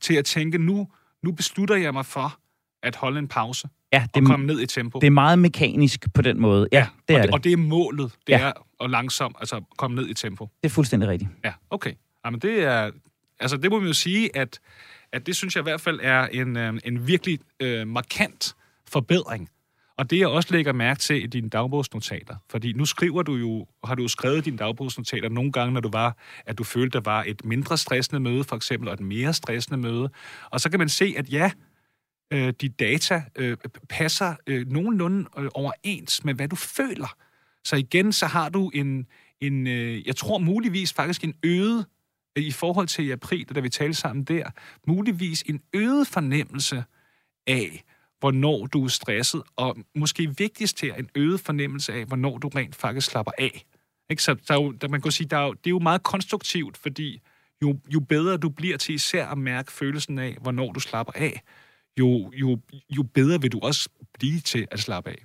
[0.05, 0.87] til at tænke, nu,
[1.23, 2.37] nu beslutter jeg mig for
[2.83, 4.99] at holde en pause Ja, og det, komme ned i tempo.
[4.99, 6.67] det er meget mekanisk på den måde.
[6.71, 7.33] Ja, det er og, det.
[7.33, 8.11] og det er målet.
[8.27, 8.39] Det Ja.
[8.39, 8.51] er
[8.83, 10.49] at langsomt altså, komme ned i tempo.
[10.63, 11.31] Det er fuldstændig rigtigt.
[11.45, 11.93] Ja, okay.
[12.25, 12.91] Jamen, det er...
[13.39, 14.59] Altså, det må vi jo sige, at,
[15.11, 18.55] at det synes jeg i hvert fald er en, øh, en virkelig øh, markant
[18.87, 19.49] forbedring.
[19.97, 23.67] Og det, jeg også lægger mærke til i dine dagbogsnotater, fordi nu skriver du jo,
[23.83, 27.03] har du jo skrevet dine dagbogsnotater nogle gange, når du var, at du følte, der
[27.03, 30.09] var et mindre stressende møde, for eksempel, og et mere stressende møde.
[30.49, 31.51] Og så kan man se, at ja,
[32.33, 33.57] øh, de data øh,
[33.89, 37.17] passer øh, nogenlunde øh, overens med, hvad du føler.
[37.63, 39.07] Så igen, så har du en,
[39.41, 41.85] en øh, jeg tror muligvis faktisk en øget,
[42.37, 44.49] øh, i forhold til i april, da vi talte sammen der,
[44.87, 46.83] muligvis en øget fornemmelse
[47.47, 47.83] af,
[48.19, 52.75] hvornår du er stresset, og måske vigtigst her, en øget fornemmelse af, hvornår du rent
[52.75, 53.65] faktisk slapper af.
[54.09, 54.23] Ikke?
[54.23, 56.03] Så der er jo, der man kan sige, der er jo, det er jo meget
[56.03, 57.21] konstruktivt, fordi
[57.61, 61.41] jo, jo bedre du bliver til især at mærke følelsen af, hvornår du slapper af,
[61.99, 65.17] jo, jo, jo bedre vil du også blive til at slappe af.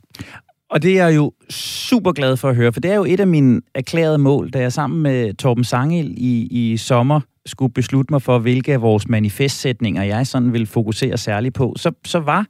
[0.70, 3.20] Og det er jeg jo super glad for at høre, for det er jo et
[3.20, 8.12] af mine erklærede mål, da jeg sammen med Torben Sangel i, i sommer skulle beslutte
[8.12, 12.46] mig for, hvilke af vores manifestsætninger jeg sådan vil fokusere særligt på, så, så var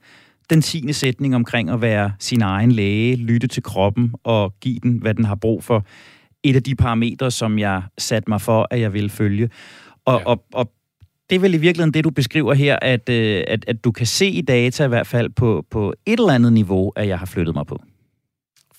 [0.51, 4.99] den tiende sætning omkring at være sin egen læge, lytte til kroppen og give den,
[4.99, 5.87] hvad den har brug for,
[6.43, 9.51] et af de parametre, som jeg satte mig for, at jeg ville følge.
[10.05, 10.25] Og, Ja.
[10.25, 10.73] og, og
[11.31, 14.07] det er vel i virkeligheden det, du beskriver her, at, øh, at, at du kan
[14.07, 17.27] se i data i hvert fald på, på et eller andet niveau, at jeg har
[17.27, 17.83] flyttet mig på.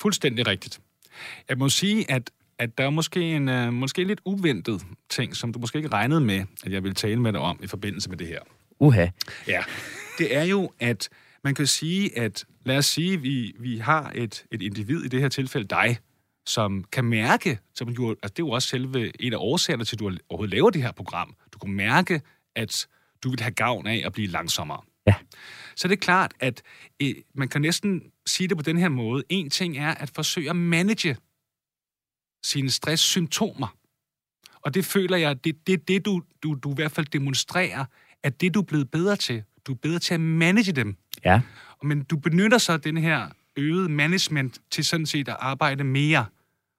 [0.02, 0.80] Fuldstændig rigtigt.
[1.50, 5.54] Jeg må sige, at, at der er måske en uh, måske lidt uventet ting, som
[5.54, 8.18] du måske ikke regnede med, at jeg vil tale med dig om i forbindelse med
[8.18, 8.40] det her.
[8.80, 9.08] Uha.
[9.48, 9.62] Ja,
[10.18, 11.10] det er jo, at
[11.44, 15.08] man kan sige, at lad os sige, at vi, vi har et, et individ, i
[15.08, 15.98] det her tilfælde dig,
[16.46, 19.96] som kan mærke, som jo, altså det er jo også selve en af årsagerne til,
[19.96, 21.36] at du overhovedet laver det her program.
[21.54, 22.22] Du kan mærke,
[22.56, 22.88] at
[23.24, 24.82] du vil have gavn af at blive langsommere.
[25.08, 25.16] Ja.
[25.76, 26.62] Så det er klart, at
[27.02, 29.24] øh, man kan næsten sige det på den her måde.
[29.30, 31.18] En ting er at forsøge at manage
[32.44, 33.78] sine stresssymptomer.
[34.62, 37.86] Og det føler jeg, det er det, det du, du, du i hvert fald demonstrerer,
[38.24, 39.44] at det du er blevet bedre til.
[39.68, 40.98] Du er bedre til at manage dem.
[41.26, 41.42] Ja.
[41.84, 46.26] Men du benytter så den her øgede management til sådan set at arbejde mere.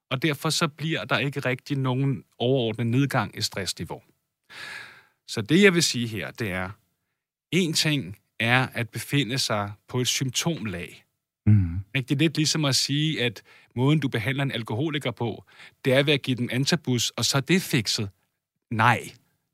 [0.09, 4.01] Og derfor så bliver der ikke rigtig nogen overordnet nedgang i stressniveau.
[5.27, 6.69] Så det jeg vil sige her, det er,
[7.51, 11.05] en ting er at befinde sig på et symptomlag.
[11.45, 11.79] Mm.
[11.95, 13.41] Det er lidt ligesom at sige, at
[13.75, 15.45] måden, du behandler en alkoholiker på,
[15.85, 18.09] det er ved at give dem antabus, og så er det fikset.
[18.71, 19.09] Nej,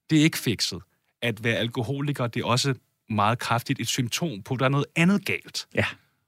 [0.09, 0.81] det er ikke fikset.
[1.21, 2.75] At være alkoholiker, det er også
[3.09, 5.67] meget kraftigt et symptom på, at der er noget andet galt.
[5.75, 5.85] Ja.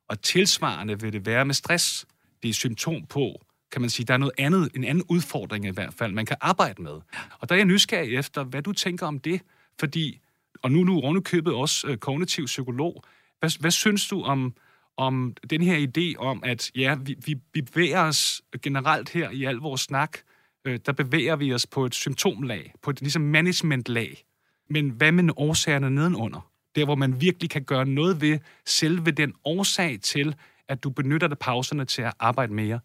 [0.07, 2.05] Og tilsvarende vil det være med stress.
[2.41, 5.65] Det er et symptom på, kan man sige, der er noget andet, en anden udfordring
[5.65, 6.99] i hvert fald, man kan arbejde med.
[7.39, 9.41] Og der er jeg nysgerrig efter, hvad du tænker om det,
[9.79, 10.19] fordi,
[10.61, 13.03] og nu er du ovenikøbet også øh, kognitiv psykolog,
[13.39, 14.53] hvad, hvad synes du om,
[14.97, 19.43] om den her idé om, at ja, vi, vi, vi bevæger os generelt her i
[19.43, 20.17] al vores snak,
[20.65, 24.23] øh, der bevæger vi os på et symptomlag, på et ligesom managementlag.
[24.69, 26.50] Men hvad med årsagerne nedenunder?
[26.75, 30.35] Der, hvor man virkelig kan gøre noget ved selve den årsag til,
[30.67, 32.79] at du benytter dig pauserne til at arbejde mere.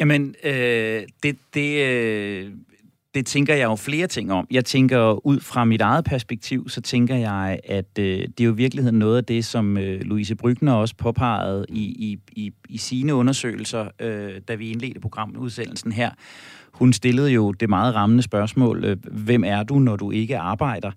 [0.00, 2.52] Jamen, øh, det, det, øh,
[3.14, 4.46] det tænker jeg jo flere ting om.
[4.50, 8.52] Jeg tænker ud fra mit eget perspektiv, så tænker jeg, at øh, det er jo
[8.52, 12.78] i virkeligheden noget af det, som øh, Louise Brygner også påpegede i, i, i, i
[12.78, 16.10] sine undersøgelser, øh, da vi indledte programudsendelsen her.
[16.72, 20.90] Hun stillede jo det meget rammende spørgsmål, øh, hvem er du, når du ikke arbejder?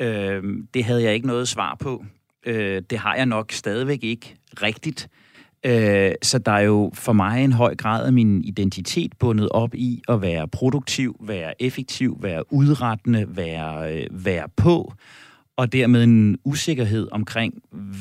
[0.00, 0.42] Øh,
[0.74, 2.04] det havde jeg ikke noget svar på.
[2.46, 5.08] Øh, det har jeg nok stadigvæk ikke rigtigt.
[5.66, 9.74] Øh, så der er jo for mig en høj grad af min identitet bundet op
[9.74, 14.92] i at være produktiv, være effektiv, være udrettende, være, øh, være på,
[15.56, 17.54] og dermed en usikkerhed omkring,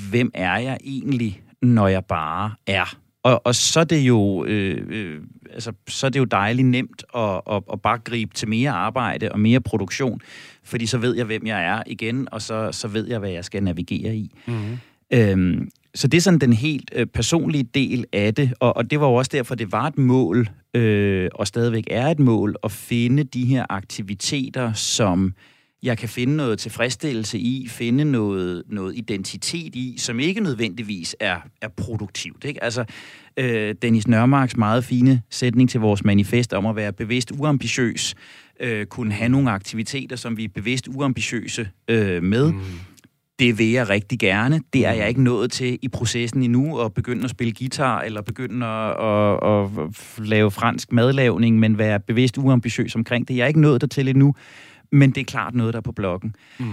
[0.10, 2.98] hvem er jeg egentlig, når jeg bare er.
[3.24, 5.22] Og, og så er det jo øh, øh,
[5.54, 9.32] altså, så er det jo dejligt nemt at, at, at bare gribe til mere arbejde
[9.32, 10.22] og mere produktion,
[10.64, 13.46] fordi så ved jeg, hvem jeg er igen, og så, så ved jeg, hvad jeg
[13.46, 14.32] skal navigere i.
[14.48, 14.78] Mm-hmm.
[15.14, 19.00] Øhm, så det er sådan den helt øh, personlige del af det, og, og det
[19.00, 22.72] var jo også derfor, det var et mål, øh, og stadigvæk er et mål, at
[22.72, 25.34] finde de her aktiviteter, som
[25.84, 31.38] jeg kan finde noget tilfredsstillelse i, finde noget, noget identitet i, som ikke nødvendigvis er,
[31.62, 32.46] er produktivt.
[32.46, 32.64] Ikke?
[32.64, 32.86] Altså,
[33.38, 38.16] øh, Dennis Nørmarks meget fine sætning til vores manifest om at være bevidst uambitiøs,
[38.60, 42.52] øh, kunne have nogle aktiviteter, som vi er bevidst uambitiøse øh, med.
[42.52, 42.60] Mm.
[43.40, 44.62] Det vil jeg rigtig gerne.
[44.74, 48.22] Det er jeg ikke nået til i processen endnu, at begynde at spille guitar, eller
[48.22, 48.96] begynde at,
[49.44, 53.36] at, at lave fransk madlavning, men være bevidst uambitiøs omkring det.
[53.38, 54.36] Jeg er ikke nået dertil endnu,
[54.92, 56.36] men det er klart noget, der er på bloggen.
[56.60, 56.66] Mm.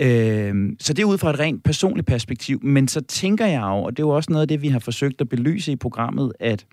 [0.00, 3.82] Øh, så det er ud fra et rent personligt perspektiv, men så tænker jeg jo,
[3.82, 6.32] og det er jo også noget af det, vi har forsøgt at belyse i programmet,
[6.40, 6.66] at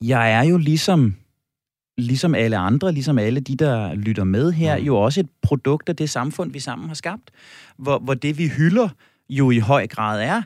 [0.00, 1.14] jeg er jo ligesom
[1.98, 4.84] ligesom alle andre, ligesom alle de, der lytter med her, mm.
[4.84, 7.30] jo også et produkt af det samfund, vi sammen har skabt,
[7.76, 8.88] hvor, hvor det, vi hylder,
[9.28, 10.42] jo i høj grad er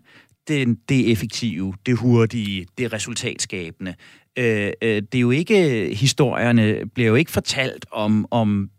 [0.48, 3.94] det, det effektive, det hurtige, det resultatskabende.
[4.36, 8.70] Øh, øh, det er jo ikke, historierne bliver jo ikke fortalt om, om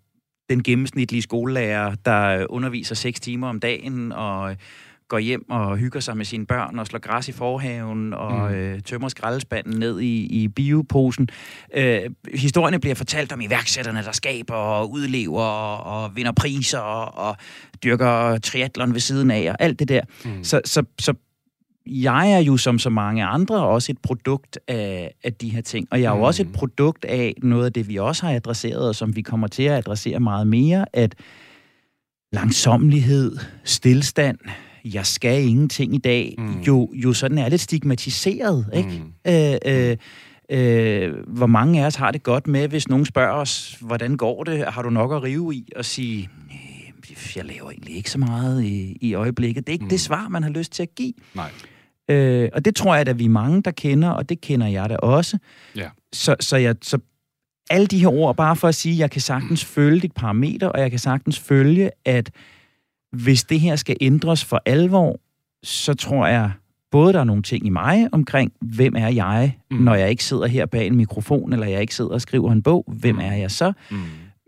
[0.51, 4.55] den gennemsnitlige skolelærer, der underviser seks timer om dagen og
[5.07, 8.55] går hjem og hygger sig med sine børn og slår græs i forhaven og mm.
[8.55, 11.29] øh, tømmer skraldespanden ned i, i bioposen.
[11.73, 12.01] Øh,
[12.33, 17.37] historierne bliver fortalt om iværksætterne, der skaber og udlever og, og vinder priser og, og
[17.83, 20.01] dyrker triatlon ved siden af og alt det der.
[20.25, 20.43] Mm.
[20.43, 21.13] Så, så, så
[21.85, 25.87] jeg er jo som så mange andre også et produkt af, af de her ting.
[25.91, 26.23] Og jeg er jo mm.
[26.23, 29.47] også et produkt af noget af det, vi også har adresseret, og som vi kommer
[29.47, 31.15] til at adressere meget mere, at
[32.31, 34.37] langsomlighed, stillstand,
[34.85, 36.61] jeg skal ingenting i dag, mm.
[36.67, 39.03] jo, jo sådan er lidt stigmatiseret, ikke?
[39.25, 39.31] Mm.
[39.31, 39.97] Øh, øh,
[40.51, 44.43] øh, hvor mange af os har det godt med, hvis nogen spørger os, hvordan går
[44.43, 46.29] det, har du nok at rive i, og sige,
[47.35, 49.67] jeg laver egentlig ikke så meget i, i øjeblikket.
[49.67, 49.89] Det er ikke mm.
[49.89, 51.13] det svar, man har lyst til at give.
[51.33, 51.51] Nej.
[52.09, 54.89] Øh, og det tror jeg, at vi er mange, der kender, og det kender jeg
[54.89, 55.37] da også.
[55.75, 55.89] Ja.
[56.13, 56.99] Så, så, jeg, så
[57.69, 60.67] alle de her ord, bare for at sige, at jeg kan sagtens følge dit parameter,
[60.67, 62.31] og jeg kan sagtens følge, at
[63.11, 65.19] hvis det her skal ændres for alvor,
[65.63, 66.51] så tror jeg,
[66.91, 69.77] både der er nogle ting i mig omkring, hvem er jeg, mm.
[69.77, 72.61] når jeg ikke sidder her bag en mikrofon, eller jeg ikke sidder og skriver en
[72.61, 73.21] bog, hvem mm.
[73.21, 73.73] er jeg så?
[73.91, 73.97] Mm.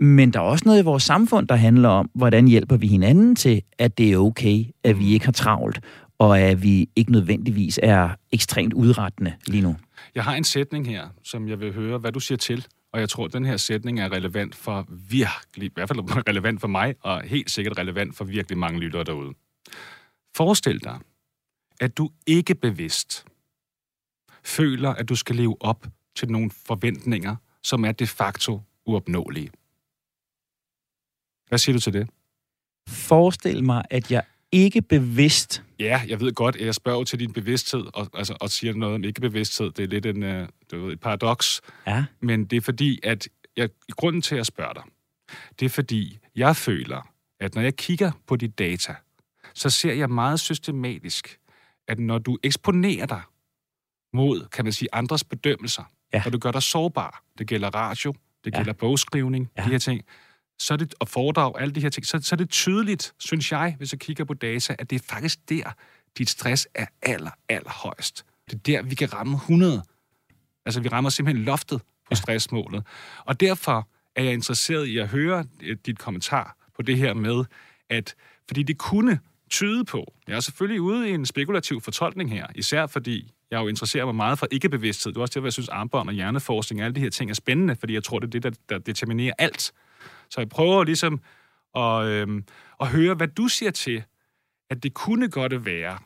[0.04, 3.36] Men der er også noget i vores samfund, der handler om, hvordan hjælper vi hinanden
[3.36, 5.80] til, at det er okay, at vi ikke har travlt,
[6.20, 9.76] og at vi ikke nødvendigvis er ekstremt udrettende lige nu.
[10.16, 12.66] Jeg har en sætning her, som jeg vil høre, hvad du siger til.
[12.94, 16.62] Og jeg tror, at den her sætning er relevant for virkelig, i hvert fald relevant
[16.62, 19.34] for mig, og helt sikkert relevant for virkelig mange lyttere derude.
[20.36, 21.00] Forestil dig,
[21.82, 23.26] at du ikke bevidst
[24.44, 29.50] føler, at du skal leve op til nogle forventninger, som er de facto uopnåelige.
[31.54, 32.10] Hvad siger du til det?
[32.90, 35.64] Forestil mig, at jeg ikke bevidst...
[35.80, 38.96] Ja, jeg ved godt, at jeg spørger til din bevidsthed, og, altså, og siger noget
[38.96, 39.72] om ikke bevidsthed.
[39.72, 41.62] Det er lidt en, uh, det er et paradoks.
[41.88, 42.06] Ja.
[42.22, 44.84] Men det er fordi, at jeg, grunden til at spørge dig,
[45.60, 48.96] det er fordi, jeg føler, at når jeg kigger på dit data,
[49.54, 51.40] så ser jeg meget systematisk,
[51.88, 53.22] at når du eksponerer dig
[54.14, 56.22] mod, kan man sige, andres bedømmelser, ja.
[56.26, 58.14] når du gør dig sårbar, det gælder radio,
[58.46, 58.80] det gælder ja.
[58.80, 59.64] bogskrivning, ja.
[59.64, 60.02] de her ting,
[60.60, 63.52] så er det, og foredrag, alle de her ting, så, så er det tydeligt, synes
[63.52, 65.72] jeg, hvis jeg kigger på data, at det er faktisk der,
[66.18, 68.26] dit stress er aller, aller højst.
[68.50, 69.84] Det er der, vi kan ramme 100.
[70.66, 72.84] Altså, vi rammer simpelthen loftet på stressmålet.
[73.26, 77.46] Og derfor er jeg interesseret i at høre øh, dit kommentar på det her med,
[77.90, 78.16] at
[78.48, 82.88] fordi det kunne tyde på, jeg er selvfølgelig ude i en spekulativ fortolkning her, især
[82.88, 85.14] fordi jeg jo interesserer mig meget for ikke-bevidsthed.
[85.14, 87.36] Det er også det, jeg synes, armbånd og hjerneforskning og alle de her ting er
[87.36, 89.74] spændende, fordi jeg tror, det er det, der, der determinerer alt.
[90.34, 91.22] Så jeg prøver ligesom
[91.76, 92.46] at, øhm,
[92.82, 94.04] at høre, hvad du siger til,
[94.70, 96.00] at det kunne godt være,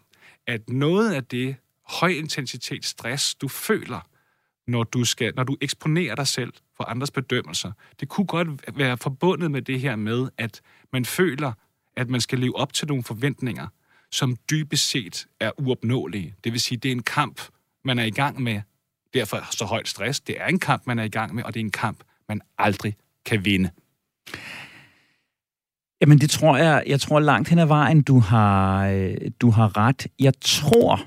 [0.48, 4.08] at noget af det højintensitetsstress, du føler,
[4.68, 7.72] når du, skal, når du eksponerer dig selv for andres bedømmelser.
[8.00, 10.62] Det kunne godt være forbundet med det her med, at
[10.94, 11.52] man føler,
[11.96, 13.68] at man skal leve op til nogle forventninger,
[14.12, 16.36] som dybest set er uopnåelige.
[16.44, 17.42] Det vil sige, det er en kamp,
[17.84, 18.62] man er i gang med.
[19.14, 20.20] Derfor så højt stress.
[20.20, 22.42] Det er en kamp, man er i gang med, og det er en kamp, man
[22.58, 23.70] aldrig kan vinde.
[26.02, 29.78] Jamen det tror jeg, jeg tror langt hen ad vejen, du har, øh, du har
[29.78, 30.08] ret.
[30.20, 31.02] Jeg tror,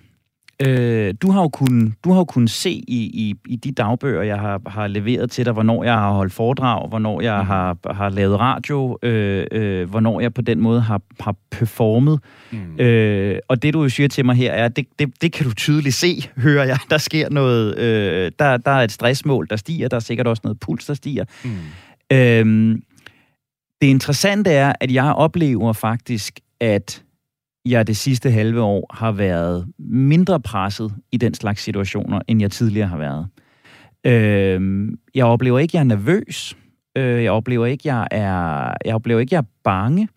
[0.66, 4.22] øh, du har jo kunnet, du har jo kunnet se i, i, i de dagbøger,
[4.22, 7.46] jeg har, har leveret til dig, hvornår jeg har holdt foredrag, hvornår jeg mm.
[7.46, 12.20] har, har lavet radio, øh, øh, hvornår jeg på den måde har, har performet.
[12.50, 12.80] Mm.
[12.80, 15.54] Øh, og det du jo siger til mig her er, det, det, det kan du
[15.54, 16.78] tydeligt se, hører jeg.
[16.90, 20.40] Der sker noget, øh, der, der er et stressmål, der stiger, der er sikkert også
[20.44, 21.24] noget puls, der stiger.
[21.44, 21.50] Mm.
[22.12, 22.78] Øh,
[23.80, 27.02] det interessante er, at jeg oplever faktisk, at
[27.64, 32.50] jeg det sidste halve år har været mindre presset i den slags situationer, end jeg
[32.50, 33.28] tidligere har været.
[34.06, 36.56] Øh, jeg oplever ikke, at jeg er nervøs.
[36.96, 40.08] Øh, jeg oplever ikke, at jeg er, jeg oplever ikke, at jeg er bange.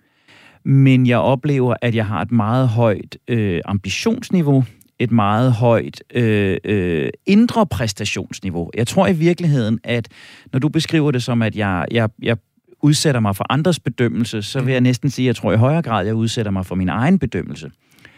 [0.66, 4.64] Men jeg oplever, at jeg har et meget højt øh, ambitionsniveau,
[5.00, 8.70] et meget højt øh, øh, indre præstationsniveau.
[8.74, 10.08] Jeg tror i virkeligheden, at
[10.54, 12.38] når du beskriver det som, at jeg, jeg, jeg
[12.84, 14.84] udsætter mig for andres bedømmelse, så vil jeg mhm.
[14.84, 17.72] næsten sige, at jeg tror i højere grad, jeg udsætter mig for min egen bedømmelse.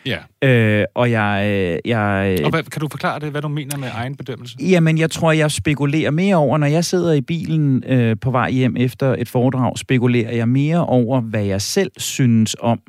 [0.06, 0.18] Ja.
[0.50, 1.46] Øh, og jeg...
[1.48, 4.58] Øh, jeg og hvad, kan du forklare det, hvad du mener med egen bedømmelse?
[4.60, 8.52] Jamen, jeg tror, jeg spekulerer mere over, når jeg sidder i bilen øh, på vej
[8.52, 12.80] hjem efter et foredrag, spekulerer jeg mere over, hvad jeg selv synes om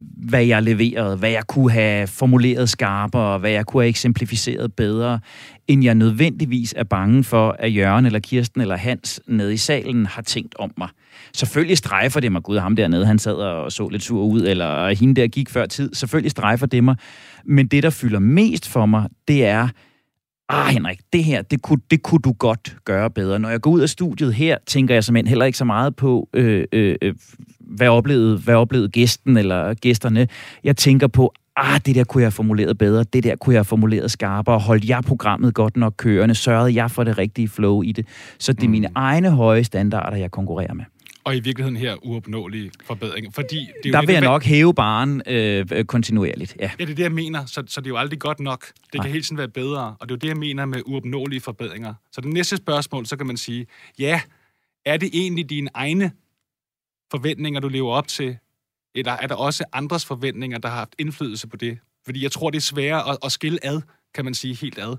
[0.00, 5.20] hvad jeg leverede, hvad jeg kunne have formuleret skarpere, hvad jeg kunne have eksemplificeret bedre,
[5.68, 10.06] end jeg nødvendigvis er bange for, at Jørgen eller Kirsten eller Hans nede i salen
[10.06, 10.88] har tænkt om mig.
[11.34, 14.94] Selvfølgelig strejfer det mig, gud, ham dernede, han sad og så lidt sur ud, eller
[14.94, 15.94] hende der gik før tid.
[15.94, 16.96] Selvfølgelig strejfer det mig.
[17.44, 19.68] Men det, der fylder mest for mig, det er,
[20.48, 23.38] ah Henrik, det her, det kunne, det kunne du godt gøre bedre.
[23.38, 26.28] Når jeg går ud af studiet her, tænker jeg simpelthen heller ikke så meget på,
[26.34, 27.14] øh, øh, øh
[27.60, 30.28] hvad oplevede, hvad oplevede gæsten eller gæsterne.
[30.64, 33.58] Jeg tænker på, ah, det der kunne jeg have formuleret bedre, det der kunne jeg
[33.58, 37.82] have formuleret skarpere, holdt jeg programmet godt nok kørende, sørgede jeg for det rigtige flow
[37.82, 38.06] i det.
[38.38, 38.92] Så det er mine mm.
[38.96, 40.84] egne høje standarder, jeg konkurrerer med.
[41.24, 43.30] Og i virkeligheden her uopnåelige forbedringer.
[43.30, 46.64] Fordi det er Der vil jeg nok hæve baren øh, kontinuerligt, ja.
[46.64, 47.46] Ja, det er det, jeg mener.
[47.46, 48.66] Så, så det er jo aldrig godt nok.
[48.66, 49.02] Det Nej.
[49.02, 49.96] kan hele tiden være bedre.
[50.00, 51.94] Og det er jo det, jeg mener med uopnåelige forbedringer.
[52.12, 53.66] Så det næste spørgsmål, så kan man sige,
[53.98, 54.20] ja,
[54.84, 56.10] er det egentlig dine egne
[57.10, 58.36] forventninger, du lever op til?
[58.96, 61.78] Eller er der også andres forventninger, der har haft indflydelse på det?
[62.04, 63.80] Fordi jeg tror, det er sværere at, at skille ad,
[64.14, 64.96] kan man sige, helt ad.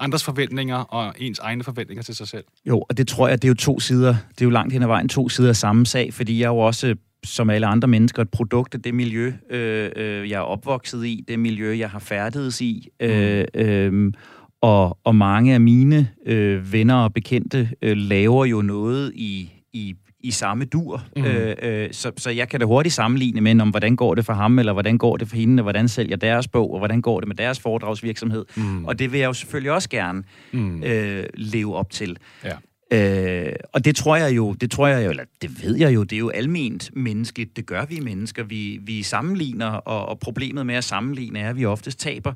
[0.00, 2.44] Andres forventninger og ens egne forventninger til sig selv.
[2.66, 4.16] Jo, og det tror jeg, det er jo to sider.
[4.30, 6.50] Det er jo langt hen ad vejen to sider af samme sag, fordi jeg er
[6.50, 10.40] jo også som alle andre mennesker, et produkt af det miljø, øh, øh, jeg er
[10.40, 12.88] opvokset i, det miljø, jeg har færdedes i.
[13.00, 14.12] Øh, øh,
[14.60, 19.94] og, og mange af mine øh, venner og bekendte øh, laver jo noget i, i
[20.20, 21.02] i samme dur.
[21.16, 21.24] Mm.
[21.24, 24.32] Øh, øh, så, så jeg kan da hurtigt sammenligne med, om hvordan går det for
[24.32, 27.20] ham, eller hvordan går det for hende, og hvordan sælger deres bog, og hvordan går
[27.20, 28.44] det med deres foredragsvirksomhed.
[28.56, 28.84] Mm.
[28.84, 30.82] Og det vil jeg jo selvfølgelig også gerne mm.
[30.82, 32.18] øh, leve op til.
[32.44, 32.52] Ja.
[32.92, 36.02] Øh, og det tror jeg jo, det tror jeg jo, eller det ved jeg jo,
[36.02, 37.56] det er jo alment menneskeligt.
[37.56, 38.42] Det gør vi mennesker.
[38.42, 42.32] Vi, vi sammenligner, og, og problemet med at sammenligne er, at vi oftest taber.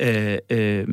[0.00, 0.84] Øh, øh,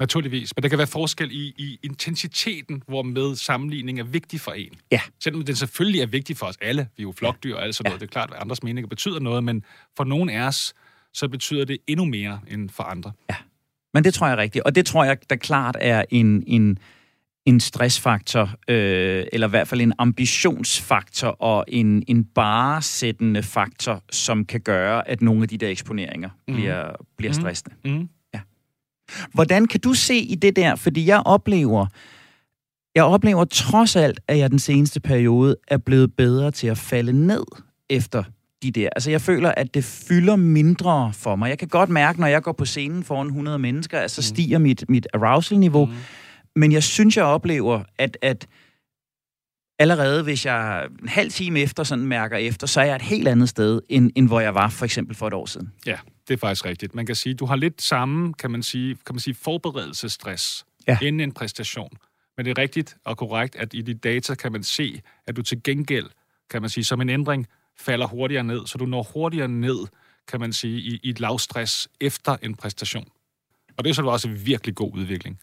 [0.00, 4.52] Naturligvis, men der kan være forskel i, i intensiteten, hvor med sammenligning er vigtig for
[4.52, 4.72] en.
[4.92, 5.00] Ja.
[5.20, 7.86] Selvom den selvfølgelig er vigtig for os alle, vi er jo flokdyr og alt sådan
[7.86, 7.90] ja.
[7.90, 9.64] noget, det er klart, at andres meninger betyder noget, men
[9.96, 10.74] for nogen af os,
[11.12, 13.12] så betyder det endnu mere end for andre.
[13.30, 13.36] Ja,
[13.94, 16.78] men det tror jeg er rigtigt, og det tror jeg da klart er en, en,
[17.46, 24.44] en stressfaktor, øh, eller i hvert fald en ambitionsfaktor og en, en baresættende faktor, som
[24.44, 26.54] kan gøre, at nogle af de der eksponeringer mm.
[26.54, 27.40] bliver, bliver mm.
[27.40, 27.76] stressende.
[27.84, 28.08] Mm.
[29.34, 30.74] Hvordan kan du se i det der?
[30.74, 31.86] Fordi jeg oplever,
[32.94, 37.26] jeg oplever trods alt, at jeg den seneste periode er blevet bedre til at falde
[37.26, 37.44] ned
[37.90, 38.24] efter
[38.62, 38.88] de der.
[38.96, 41.48] Altså jeg føler, at det fylder mindre for mig.
[41.48, 44.22] Jeg kan godt mærke, når jeg går på scenen foran 100 mennesker, at så mm.
[44.22, 45.84] stiger mit, mit arousal-niveau.
[45.84, 45.92] Mm.
[46.56, 48.46] Men jeg synes, jeg oplever, at, at
[49.78, 53.28] allerede hvis jeg en halv time efter sådan mærker efter, så er jeg et helt
[53.28, 55.72] andet sted, end, end hvor jeg var for eksempel for et år siden.
[55.86, 55.96] Ja,
[56.28, 56.94] det er faktisk rigtigt.
[56.94, 60.98] Man kan sige, du har lidt samme, kan man sige, kan man sige forberedelsesstress ja.
[61.02, 61.90] inden en præstation.
[62.36, 65.42] Men det er rigtigt og korrekt, at i de data kan man se, at du
[65.42, 66.06] til gengæld,
[66.50, 67.46] kan man sige, som en ændring,
[67.78, 69.78] falder hurtigere ned, så du når hurtigere ned,
[70.28, 73.08] kan man sige, i, i et lavstress efter en præstation.
[73.76, 75.38] Og det er så også en virkelig god udvikling.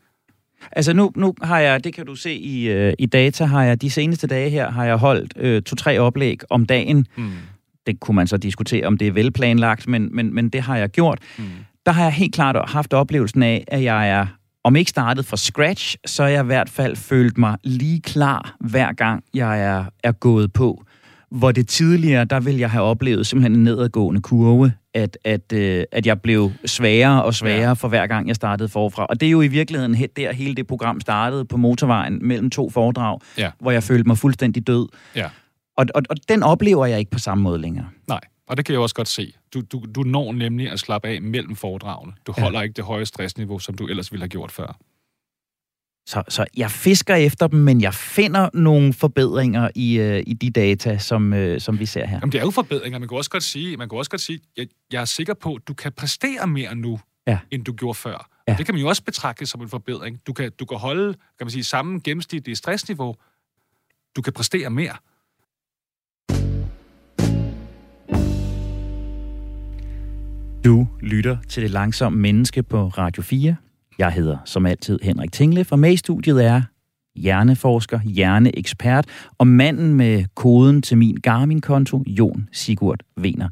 [0.71, 3.81] Altså nu, nu har jeg, det kan du se i, øh, i data, har jeg
[3.81, 7.07] de seneste dage her, har jeg holdt øh, to-tre oplæg om dagen.
[7.15, 7.31] Mm.
[7.87, 10.89] Det kunne man så diskutere, om det er velplanlagt, men, men, men det har jeg
[10.89, 11.19] gjort.
[11.37, 11.43] Mm.
[11.85, 14.25] Der har jeg helt klart haft oplevelsen af, at jeg er
[14.63, 18.55] om ikke startet fra scratch, så har jeg i hvert fald følt mig lige klar,
[18.59, 20.83] hver gang jeg er, er gået på.
[21.31, 25.83] Hvor det tidligere, der ville jeg have oplevet simpelthen en nedadgående kurve, at, at, øh,
[25.91, 27.73] at jeg blev sværere og sværere ja.
[27.73, 29.05] for hver gang, jeg startede forfra.
[29.05, 32.49] Og det er jo i virkeligheden he- der, hele det program startede på motorvejen mellem
[32.49, 33.49] to foredrag, Ja.
[33.59, 34.87] hvor jeg følte mig fuldstændig død.
[35.15, 35.27] Ja.
[35.79, 37.89] Og, og, og den oplever jeg ikke på samme måde længere.
[38.07, 39.33] Nej, og det kan jeg også godt se.
[39.53, 42.13] Du, du, du når nemlig at slappe af mellem foredragene.
[42.27, 42.43] Du Ja.
[42.43, 44.77] holder ikke det høje stressniveau, som du ellers ville have gjort før.
[46.07, 50.49] Så, så jeg fisker efter dem, men jeg finder nogle forbedringer i, øh, i de
[50.49, 52.15] data, som, øh, som vi ser her.
[52.17, 52.99] Jamen, det er jo forbedringer.
[52.99, 55.53] Man kan også godt sige, man kan også godt sige jeg, jeg er sikker på,
[55.55, 57.39] at du kan præstere mere nu, Ja.
[57.51, 58.29] end du gjorde før.
[58.47, 58.51] Ja.
[58.51, 58.57] Ja.
[58.57, 60.19] Det kan man jo også betragte som en forbedring.
[60.27, 63.15] Du kan, du kan holde kan man sige, samme gennemsnitlige stressniveau.
[64.15, 64.95] Du kan præstere mere.
[70.65, 73.55] Du lytter til Det Langsomme Menneske på Radio 4.
[73.99, 76.61] Jeg hedder som altid Henrik Tingle, og med i studiet er
[77.15, 79.05] hjerneforsker, hjerneekspert
[79.37, 83.49] og manden med koden til min Garmin-konto, Jon Sigurd Vener.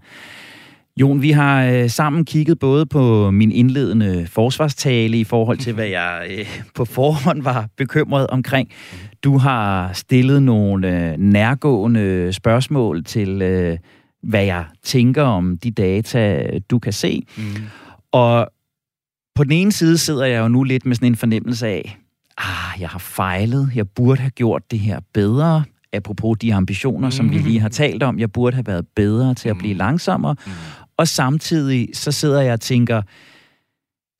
[0.97, 5.87] Jon, vi har øh, sammen kigget både på min indledende forsvarstale i forhold til, hvad
[5.87, 8.69] jeg øh, på forhånd var bekymret omkring.
[9.23, 13.77] Du har stillet nogle øh, nærgående spørgsmål til, øh,
[14.23, 17.23] hvad jeg tænker om de data, du kan se.
[17.37, 17.43] Mm.
[18.11, 18.47] Og
[19.35, 21.97] på den ene side sidder jeg jo nu lidt med sådan en fornemmelse af,
[22.37, 25.63] ah, jeg har fejlet, jeg burde have gjort det her bedre.
[25.93, 29.49] Apropos de ambitioner, som vi lige har talt om, jeg burde have været bedre til
[29.49, 30.35] at blive langsommere.
[30.45, 30.51] Mm.
[30.97, 33.01] Og samtidig så sidder jeg og tænker,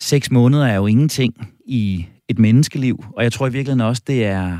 [0.01, 4.25] seks måneder er jo ingenting i et menneskeliv, og jeg tror i virkeligheden også, det
[4.25, 4.57] er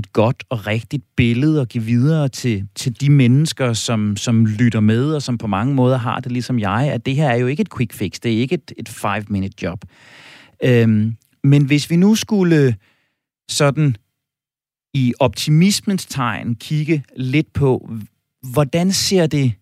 [0.00, 4.80] et godt og rigtigt billede at give videre til, til de mennesker, som, som lytter
[4.80, 7.46] med, og som på mange måder har det ligesom jeg, at det her er jo
[7.46, 9.84] ikke et quick fix, det er ikke et, et five-minute job.
[10.64, 12.76] Øhm, men hvis vi nu skulle
[13.48, 13.96] sådan
[14.94, 17.90] i optimismens tegn kigge lidt på,
[18.52, 19.52] hvordan ser det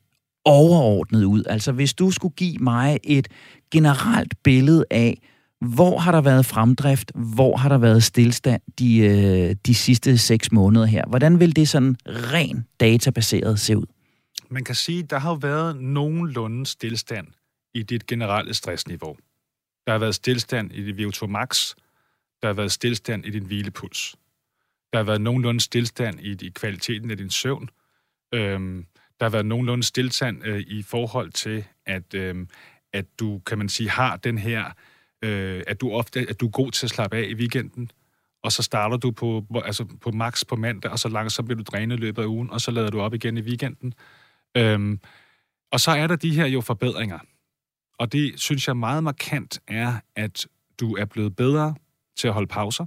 [0.45, 1.43] overordnet ud?
[1.47, 3.29] Altså hvis du skulle give mig et
[3.71, 5.19] generelt billede af,
[5.61, 10.53] hvor har der været fremdrift, hvor har der været stillstand de, øh, de sidste seks
[10.53, 11.05] måneder her?
[11.09, 13.87] Hvordan vil det sådan ren databaseret se ud?
[14.51, 17.27] Man kan sige, der har jo været nogenlunde stillstand
[17.75, 19.17] i dit generelle stressniveau.
[19.87, 21.75] Der har været stillstand i dit VO2 max.
[22.43, 24.17] Der har været stillstand i din hvilepuls.
[24.93, 27.69] Der har været nogenlunde stillstand i, i kvaliteten af din søvn.
[28.35, 28.87] Øhm,
[29.21, 32.49] der har været nogenlunde stillstand øh, i forhold til, at, øhm,
[32.93, 34.73] at du, kan man sige, har den her,
[35.23, 37.91] øh, at du ofte at du er god til at slappe af i weekenden,
[38.43, 41.63] og så starter du på, altså på max på mandag, og så langsomt bliver du
[41.63, 43.95] drænet i løbet af ugen, og så lader du op igen i weekenden.
[44.57, 45.01] Øhm,
[45.73, 47.19] og så er der de her jo forbedringer.
[47.99, 50.47] Og det synes jeg meget markant er, at
[50.81, 51.75] du er blevet bedre
[52.17, 52.87] til at holde pauser.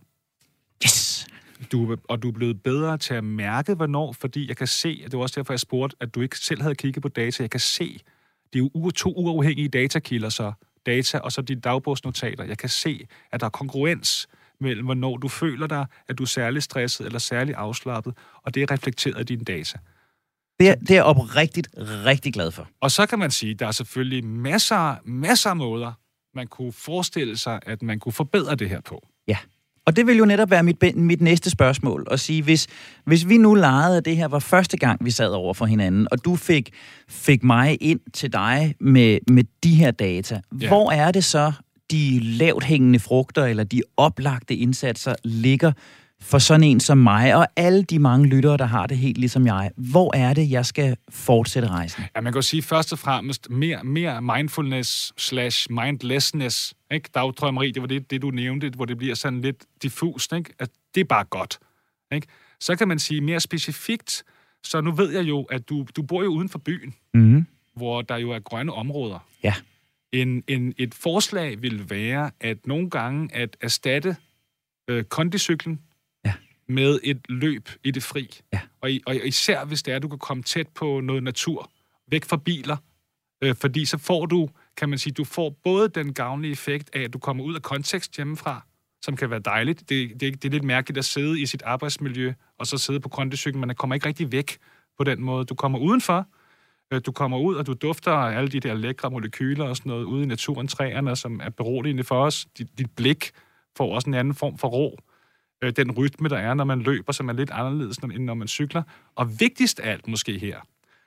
[0.84, 1.28] Yes!
[1.72, 5.12] Du, og du er blevet bedre til at mærke, hvornår, fordi jeg kan se, at
[5.12, 7.44] det var også derfor, jeg spurgte, at du ikke selv havde kigget på data.
[7.44, 8.00] Jeg kan se,
[8.54, 10.54] det er jo to uafhængige datakilder, så
[10.86, 12.44] data og så dine dagbogsnotater.
[12.44, 14.28] Jeg kan se, at der er kongruens
[14.60, 18.14] mellem, hvornår du føler dig, at du er særlig stresset eller særlig afslappet,
[18.44, 19.78] og det er reflekteret i dine data.
[20.60, 22.70] Det er, det er jeg oprigtigt rigtig glad for.
[22.80, 25.94] Og så kan man sige, at der er selvfølgelig masser, masser af måder,
[26.36, 29.08] man kunne forestille sig, at man kunne forbedre det her på.
[29.28, 29.38] Ja.
[29.86, 32.68] Og det vil jo netop være mit, mit næste spørgsmål, at sige, hvis,
[33.06, 36.08] hvis vi nu legede, at det her var første gang, vi sad over for hinanden,
[36.12, 36.70] og du fik,
[37.10, 40.42] fik mig ind til dig med, med de her data.
[40.62, 40.68] Ja.
[40.68, 41.52] hvor er det så,
[41.92, 45.72] de lavt hængende frugter, eller de oplagte indsatser, ligger
[46.22, 49.46] for sådan en som mig, og alle de mange lyttere, der har det helt ligesom
[49.48, 49.72] jeg.
[49.78, 52.04] Hvor er det, jeg skal fortsætte rejsen?
[52.16, 56.74] Ja, man kan jo sige først og fremmest mere, mere mindfulness slash mindlessness.
[56.92, 57.10] Ikke?
[57.16, 60.34] Dagdrømmeri, det var det, det, du nævnte, hvor det bliver sådan lidt diffust.
[60.34, 60.54] Ikke?
[60.60, 61.60] At det er bare godt.
[62.12, 62.28] Ikke?
[62.60, 64.24] Så kan man sige mere specifikt,
[64.64, 67.46] så nu ved jeg jo, at du, du bor jo uden for byen, Mm-hmm.
[67.76, 69.28] hvor der jo er grønne områder.
[69.44, 69.54] Ja.
[70.12, 74.16] En, en, et forslag vil være, at nogle gange at erstatte
[74.88, 75.80] øh, kondicyklen.
[76.72, 78.30] Med et løb i det fri.
[78.54, 78.60] Ja.
[78.82, 81.72] Og, og især hvis det er, at du kan komme tæt på noget natur,
[82.08, 82.78] væk fra biler,
[83.44, 87.02] øh, fordi så får du, kan man sige, du får både den gavnlige effekt af,
[87.02, 88.66] at du kommer ud af kontekst hjemmefra,
[89.02, 89.90] som kan være dejligt.
[89.90, 93.10] Det, det, det er lidt mærkeligt at sidde i sit arbejdsmiljø, og så sidde på
[93.46, 94.58] men man kommer ikke rigtig væk
[94.98, 95.46] på den måde.
[95.46, 96.28] Du kommer udenfor,
[96.92, 100.04] Øh, Du kommer ud, og du dufter alle de der lækre molekyler og sådan noget
[100.04, 102.48] ude i naturen, træerne, som er beroligende for os.
[102.58, 103.32] Dit, dit blik
[103.78, 105.00] får også en anden form for ro.
[105.62, 108.48] Øh, Den rytme, der er, når man løber, som er lidt anderledes, end når man
[108.48, 108.84] cykler.
[109.16, 110.60] Og vigtigst af alt måske her,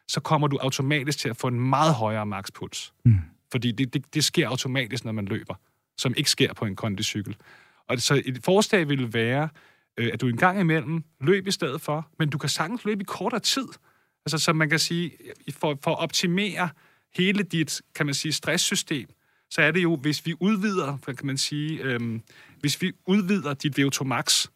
[0.08, 2.92] så kommer du automatisk til at få en meget højere makspuls.
[3.04, 3.18] Mm.
[3.52, 5.54] Fordi det, det, det sker automatisk, når man løber,
[5.98, 7.36] som ikke sker på en kondicykel.
[7.88, 9.48] Og så et forslag ville være,
[9.96, 13.02] øh, at du en gang imellem løb i stedet for, men du kan sagtens løbe
[13.02, 13.68] i kortere tid.
[14.26, 15.12] Altså, så man kan sige,
[15.50, 16.68] for, for at optimere
[17.16, 19.08] hele dit, kan man sige, stresssystem,
[19.50, 22.22] så er det jo, hvis vi udvider, kan man sige, øhm,
[22.64, 24.46] hvis vi udvider dit VO2 max,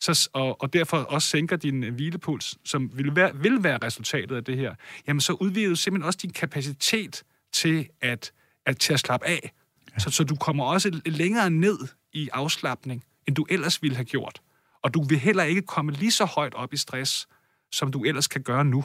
[0.00, 4.36] så, og, og derfor også sænker din øh, hvilepuls, som vil være, vil være resultatet
[4.36, 4.74] af det her,
[5.06, 7.22] jamen så udvider du simpelthen også din kapacitet
[7.52, 8.32] til at,
[8.66, 9.52] at, til at slappe af.
[9.94, 9.98] Ja.
[9.98, 11.78] Så, så du kommer også længere ned
[12.12, 14.40] i afslappning, end du ellers ville have gjort.
[14.82, 17.28] Og du vil heller ikke komme lige så højt op i stress,
[17.72, 18.84] som du ellers kan gøre nu.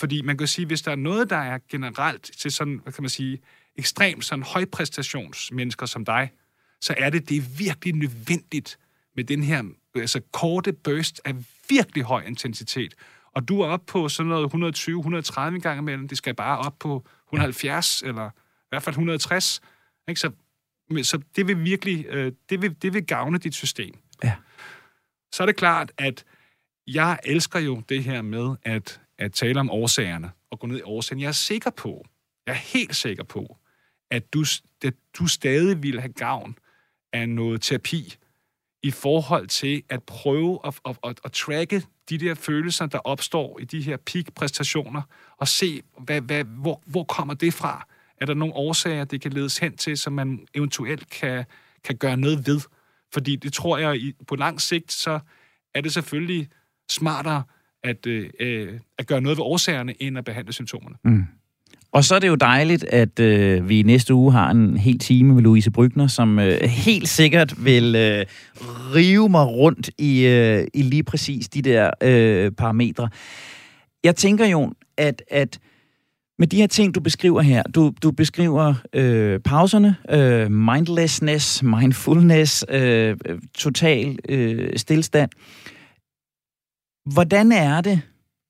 [0.00, 3.02] Fordi man kan sige, hvis der er noget, der er generelt til sådan, hvad kan
[3.02, 3.38] man sige,
[3.76, 6.30] ekstremt sådan højpræstationsmennesker som dig,
[6.80, 8.78] så er det, det er virkelig nødvendigt
[9.16, 9.64] med den her
[9.94, 11.34] altså korte burst af
[11.68, 12.94] virkelig høj intensitet.
[13.32, 14.78] Og du er oppe på sådan noget
[15.28, 16.08] 120-130 gange imellem.
[16.08, 18.08] Det skal bare op på 170, ja.
[18.08, 19.60] eller i hvert fald 160.
[20.08, 20.20] Ikke?
[20.20, 20.30] Så,
[21.02, 23.94] så det vil virkelig øh, det vil, det vil gavne dit system.
[24.24, 24.34] Ja.
[25.32, 26.24] Så er det klart, at
[26.86, 30.82] jeg elsker jo det her med at, at tale om årsagerne og gå ned i
[30.82, 31.20] årsagen.
[31.20, 32.06] Jeg er sikker på,
[32.46, 33.56] jeg er helt sikker på,
[34.10, 34.44] at du,
[34.84, 36.56] at du stadig vil have gavn
[37.12, 38.14] af noget terapi
[38.82, 43.58] i forhold til at prøve at, at, at, at tracke de der følelser, der opstår
[43.60, 45.02] i de her peak-præstationer,
[45.36, 47.86] og se, hvad, hvad, hvor, hvor kommer det fra?
[48.20, 51.44] Er der nogle årsager, det kan ledes hen til, som man eventuelt kan,
[51.84, 52.60] kan gøre noget ved?
[53.12, 55.20] Fordi det tror jeg, på lang sigt, så
[55.74, 56.48] er det selvfølgelig
[56.90, 57.42] smartere
[57.82, 60.96] at, øh, øh, at gøre noget ved årsagerne, end at behandle symptomerne.
[61.04, 61.24] Mm.
[61.92, 65.34] Og så er det jo dejligt, at øh, vi næste uge har en hel time
[65.34, 68.26] med Louise Brygner, som øh, helt sikkert vil øh,
[68.94, 73.08] rive mig rundt i, øh, i lige præcis de der øh, parametre.
[74.04, 75.58] Jeg tænker jo, at, at
[76.38, 82.64] med de her ting, du beskriver her, du, du beskriver øh, pauserne, øh, mindlessness, mindfulness,
[82.68, 83.16] øh,
[83.54, 85.30] total øh, stillstand.
[87.12, 88.00] Hvordan er det,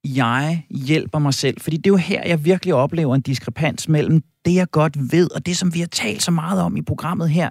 [0.03, 1.61] jeg hjælper mig selv?
[1.61, 5.31] Fordi det er jo her, jeg virkelig oplever en diskrepans mellem det, jeg godt ved,
[5.35, 7.49] og det, som vi har talt så meget om i programmet her,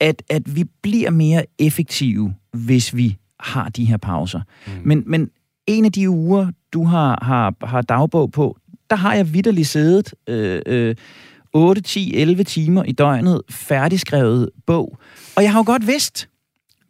[0.00, 4.40] at, at vi bliver mere effektive, hvis vi har de her pauser.
[4.66, 4.72] Mm.
[4.84, 5.30] Men, men
[5.66, 8.56] en af de uger, du har, har, har dagbog på,
[8.90, 10.94] der har jeg vidderligt siddet øh, øh,
[11.52, 14.98] 8, 10, 11 timer i døgnet, færdigskrevet bog.
[15.36, 16.28] Og jeg har jo godt vidst,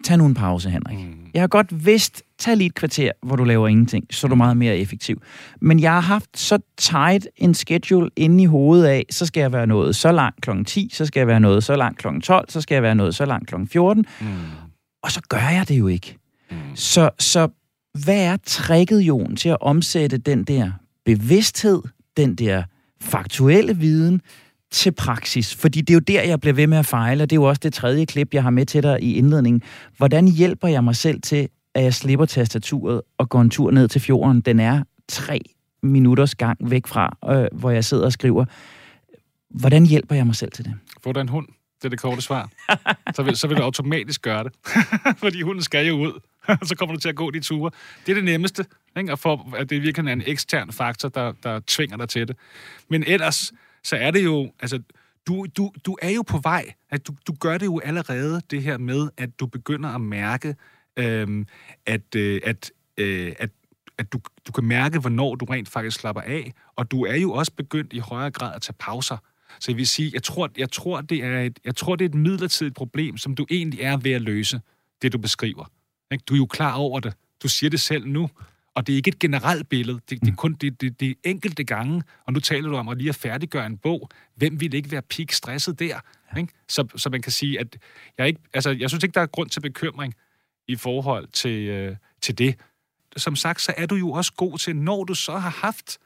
[0.05, 0.99] tag nu en pause, Henrik.
[0.99, 1.15] Mm.
[1.35, 4.35] Jeg har godt vidst, tag lige et kvarter, hvor du laver ingenting, så er du
[4.35, 5.23] meget mere effektiv.
[5.61, 9.53] Men jeg har haft så tight en schedule inde i hovedet af, så skal jeg
[9.53, 10.51] være noget så langt kl.
[10.67, 12.07] 10, så skal jeg være noget så langt kl.
[12.23, 13.55] 12, så skal jeg være noget så langt kl.
[13.67, 14.05] 14.
[14.21, 14.27] Mm.
[15.03, 16.17] Og så gør jeg det jo ikke.
[16.51, 16.57] Mm.
[16.75, 17.49] Så, så
[18.05, 20.71] hvad er tricket, Jon, til at omsætte den der
[21.05, 21.83] bevidsthed,
[22.17, 22.63] den der
[23.01, 24.21] faktuelle viden,
[24.71, 25.55] til praksis?
[25.55, 27.49] Fordi det er jo der, jeg bliver ved med at fejle, og det er jo
[27.49, 29.63] også det tredje klip, jeg har med til dig i indledningen.
[29.97, 33.89] Hvordan hjælper jeg mig selv til, at jeg slipper tastaturet og går en tur ned
[33.89, 34.41] til fjorden?
[34.41, 35.41] Den er tre
[35.83, 38.45] minutters gang væk fra, øh, hvor jeg sidder og skriver.
[39.51, 40.75] Hvordan hjælper jeg mig selv til det?
[41.03, 41.47] Få dig en hund.
[41.79, 42.51] Det er det korte svar.
[43.15, 44.53] så, vil, så vil du automatisk gøre det.
[45.23, 46.21] Fordi hunden skal jo ud.
[46.69, 47.71] så kommer du til at gå de ture.
[48.07, 48.67] Det er det nemmeste.
[48.97, 49.13] Ikke?
[49.13, 52.37] Og for, at det virkelig er en ekstern faktor, der, der tvinger dig til det.
[52.91, 53.53] Men ellers,
[53.85, 54.83] så er det jo, altså,
[55.27, 56.73] du, du, du er jo på vej.
[56.91, 60.55] At du, du gør det jo allerede, det her med, at du begynder at mærke,
[60.97, 61.47] øhm,
[61.87, 63.51] at, øh, at, øh, at
[63.99, 67.33] at du, du kan mærke, hvornår du rent faktisk slapper af, og du er jo
[67.33, 69.17] også begyndt i højere grad at tage pauser.
[69.61, 72.09] Så jeg vil sige, jeg tror, jeg tror, det, er et, jeg tror det er
[72.09, 74.61] et midlertidigt problem, som du egentlig er ved at løse,
[75.03, 75.65] det du beskriver.
[76.29, 77.15] Du er jo klar over det.
[77.43, 78.31] Du siger det selv nu.
[78.79, 80.01] Og det er ikke et generelt billede.
[80.11, 82.03] Det, det er kun det, det, det er enkelte gange.
[82.27, 84.09] Og nu taler du om at lige at færdiggøre en bog.
[84.35, 86.01] Hvem vil ikke være peak stresset der?
[86.37, 86.53] Ikke?
[86.69, 87.79] Så, så man kan sige, at
[88.19, 90.15] jeg, ikke, altså, jeg synes ikke, der er grund til bekymring
[90.69, 92.55] i forhold til, øh, til det.
[93.17, 95.99] Som sagt, så er du jo også god til, når du så har haft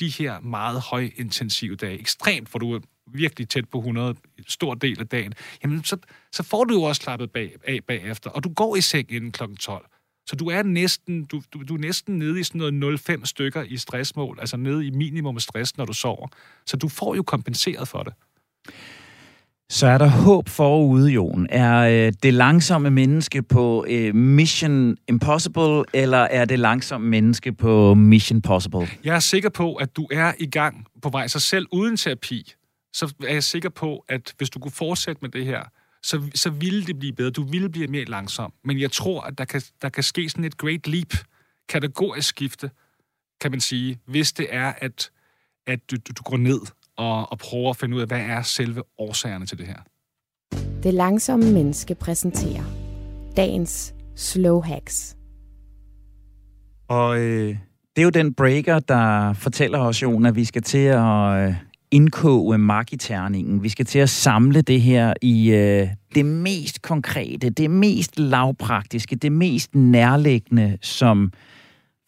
[0.00, 4.14] de her meget højintensive dage, ekstremt, hvor du er virkelig tæt på 100,
[4.48, 5.96] stor del af dagen, jamen så,
[6.32, 9.32] så får du jo også slappet bag, af bagefter, og du går i seng inden
[9.32, 9.42] kl.
[9.60, 9.86] 12.
[10.26, 13.62] Så du er næsten, du, du, du er næsten nede i sådan noget 0,5 stykker
[13.62, 16.28] i stressmål, altså nede i minimum stress, når du sover.
[16.66, 18.12] Så du får jo kompenseret for det.
[19.70, 21.46] Så er der håb forude, Jon.
[21.50, 27.94] Er øh, det langsomme menneske på øh, Mission Impossible, eller er det langsomme menneske på
[27.94, 28.88] Mission Possible?
[29.04, 32.52] Jeg er sikker på, at du er i gang på vej sig selv uden terapi.
[32.92, 35.62] Så er jeg sikker på, at hvis du kunne fortsætte med det her,
[36.04, 37.30] så, så ville det blive bedre.
[37.30, 38.52] Du ville blive mere langsom.
[38.64, 41.14] Men jeg tror, at der kan, der kan ske sådan et great leap,
[41.68, 42.70] kategorisk skifte,
[43.40, 45.10] kan man sige, hvis det er, at,
[45.66, 46.60] at du, du går ned
[46.96, 49.78] og, og prøver at finde ud af, hvad er selve årsagerne til det her.
[50.82, 52.64] Det langsomme menneske præsenterer
[53.36, 55.16] dagens slow hacks.
[56.88, 57.56] Og øh,
[57.96, 61.54] det er jo den breaker, der fortæller os, Jon, at vi skal til at øh,
[61.94, 63.62] indkoge magiterningen.
[63.62, 69.16] Vi skal til at samle det her i øh, det mest konkrete, det mest lavpraktiske,
[69.16, 71.32] det mest nærliggende, som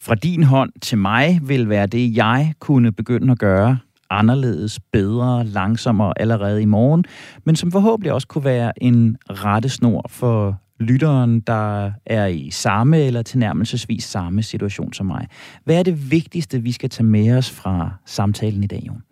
[0.03, 3.78] fra din hånd til mig vil være det, jeg kunne begynde at gøre
[4.11, 7.05] anderledes, bedre, langsommere allerede i morgen,
[7.45, 13.22] men som forhåbentlig også kunne være en rettesnor for lytteren, der er i samme eller
[13.22, 15.26] tilnærmelsesvis samme situation som mig.
[15.64, 19.03] Hvad er det vigtigste, vi skal tage med os fra samtalen i dag, Jon?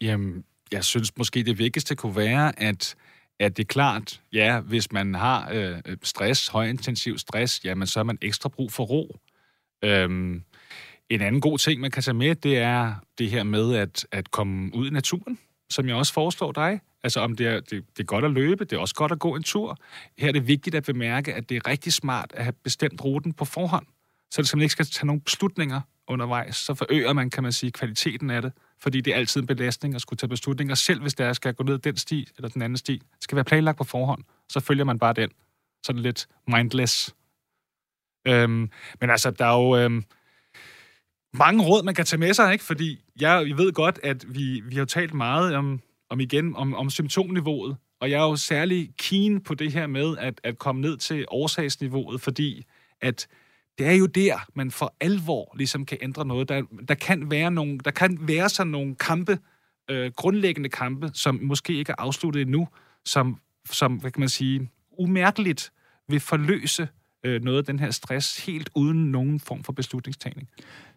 [0.00, 2.94] Jamen, jeg synes måske det vigtigste kunne være, at,
[3.38, 8.04] at det er klart, ja, hvis man har øh, stress, højintensiv stress, jamen så har
[8.04, 9.18] man ekstra brug for ro.
[9.84, 10.42] Øhm,
[11.08, 14.30] en anden god ting, man kan tage med, det er det her med at, at
[14.30, 15.38] komme ud i naturen,
[15.70, 16.80] som jeg også foreslår dig.
[17.02, 19.18] Altså om det er, det, det er godt at løbe, det er også godt at
[19.18, 19.76] gå en tur.
[20.18, 23.32] Her er det vigtigt at bemærke, at det er rigtig smart at have bestemt ruten
[23.32, 23.86] på forhånd,
[24.30, 26.56] så det ikke skal tage nogle beslutninger undervejs.
[26.56, 29.94] Så forøger man, kan man sige, kvaliteten af det, fordi det er altid en belastning
[29.94, 32.76] at skulle tage beslutninger, selv hvis der skal gå ned den sti eller den anden
[32.76, 32.92] sti.
[32.92, 35.30] Det skal være planlagt på forhånd, så følger man bare den.
[35.82, 37.14] Så lidt mindless.
[38.26, 38.70] Øhm,
[39.00, 39.76] men altså, der er jo...
[39.76, 40.04] Øhm,
[41.32, 42.64] mange råd, man kan tage med sig, ikke?
[42.64, 46.74] Fordi jeg, jeg ved godt, at vi, vi har talt meget om, om igen, om,
[46.74, 50.80] om symptomniveauet, og jeg er jo særlig keen på det her med at, at komme
[50.80, 52.64] ned til årsagsniveauet, fordi
[53.00, 53.26] at
[53.78, 56.48] det er jo der, man for alvor ligesom kan ændre noget.
[56.48, 59.38] Der, der, kan, være nogle, der kan være sådan nogle kampe,
[59.90, 62.68] øh, grundlæggende kampe, som måske ikke er afsluttet endnu,
[63.04, 65.72] som, som hvad kan man sige, umærkeligt
[66.08, 66.88] vil forløse
[67.24, 70.48] øh, noget af den her stress helt uden nogen form for beslutningstagning.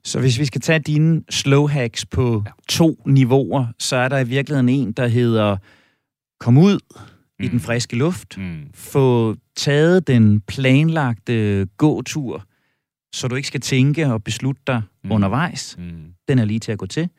[0.03, 2.51] Så hvis vi skal tage dine slow hacks på ja.
[2.69, 5.57] to niveauer, så er der i virkeligheden en, der hedder
[6.39, 6.79] kom ud
[7.39, 7.45] mm.
[7.45, 8.67] i den friske luft, mm.
[8.73, 12.45] få taget den planlagte gåtur,
[13.13, 15.11] så du ikke skal tænke og beslutte dig mm.
[15.11, 15.75] undervejs.
[15.77, 16.13] Mm.
[16.27, 17.09] Den er lige til at gå til.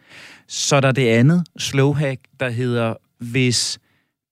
[0.49, 3.79] Så er der det andet slow hack, der hedder, hvis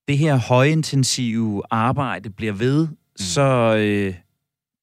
[0.08, 2.96] det her højintensive arbejde bliver ved, mm.
[3.16, 4.14] så øh,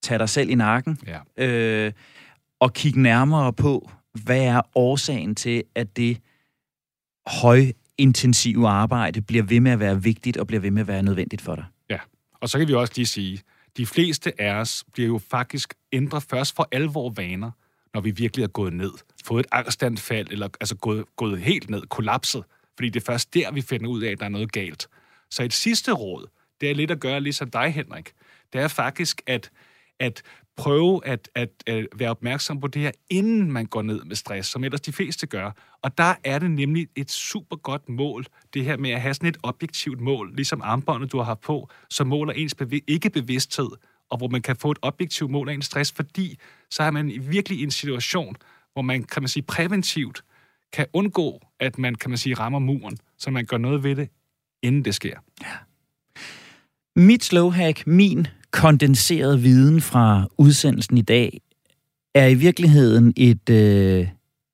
[0.03, 0.97] tag dig selv i nakken.
[1.07, 1.45] Ja.
[1.45, 1.91] Øh,
[2.59, 3.91] og kigge nærmere på,
[4.23, 6.17] hvad er årsagen til, at det
[7.27, 11.41] højintensive arbejde bliver ved med at være vigtigt og bliver ved med at være nødvendigt
[11.41, 11.65] for dig.
[11.89, 11.99] Ja,
[12.41, 13.41] og så kan vi også lige sige,
[13.77, 17.51] de fleste af os bliver jo faktisk ændret først for alvor vaner,
[17.93, 18.91] når vi virkelig er gået ned,
[19.25, 22.43] fået et angstanfald, eller altså gået, gået helt ned, kollapset,
[22.75, 24.87] fordi det er først der, vi finder ud af, at der er noget galt.
[25.29, 26.27] Så et sidste råd,
[26.61, 28.13] det er lidt at gøre ligesom dig, Henrik.
[28.53, 29.51] Det er faktisk at,
[29.99, 30.21] at
[30.57, 34.49] prøve at, at, at være opmærksom på det her, inden man går ned med stress,
[34.49, 35.51] som ellers de fleste gør.
[35.81, 39.29] Og der er det nemlig et super godt mål, det her med at have sådan
[39.29, 43.69] et objektivt mål, ligesom armbåndet, du har haft på, som måler ens bev- ikke-bevidsthed,
[44.09, 46.37] og hvor man kan få et objektivt mål af en stress, fordi
[46.69, 48.35] så er man virkelig i en situation,
[48.73, 50.23] hvor man, kan man sige, præventivt
[50.73, 54.09] kan undgå, at man, kan man sige, rammer muren, så man gør noget ved det,
[54.63, 55.19] inden det sker.
[55.41, 55.53] Ja.
[56.95, 58.27] Mit slow hack, min
[58.57, 61.41] kondenseret viden fra udsendelsen i dag
[62.15, 64.07] er i virkeligheden et, øh,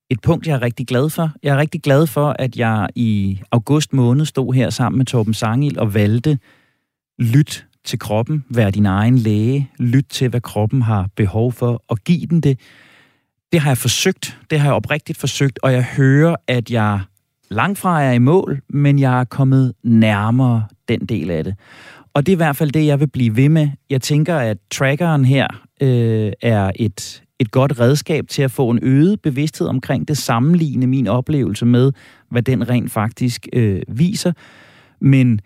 [0.09, 1.31] et punkt, jeg er rigtig glad for.
[1.43, 5.33] Jeg er rigtig glad for, at jeg i august måned stod her sammen med Torben
[5.33, 6.39] Sangil og valgte
[7.19, 11.97] lyt til kroppen, vær din egen læge, lyt til, hvad kroppen har behov for, og
[11.97, 12.59] giv den det.
[13.51, 17.01] Det har jeg forsøgt, det har jeg oprigtigt forsøgt, og jeg hører, at jeg
[17.49, 21.55] langt fra er i mål, men jeg er kommet nærmere den del af det.
[22.13, 23.69] Og det er i hvert fald det, jeg vil blive ved med.
[23.89, 25.47] Jeg tænker, at trackeren her
[25.81, 30.87] øh, er et, et godt redskab til at få en øget bevidsthed omkring det, sammenligne
[30.87, 31.91] min oplevelse med,
[32.31, 34.33] hvad den rent faktisk øh, viser.
[35.01, 35.39] Men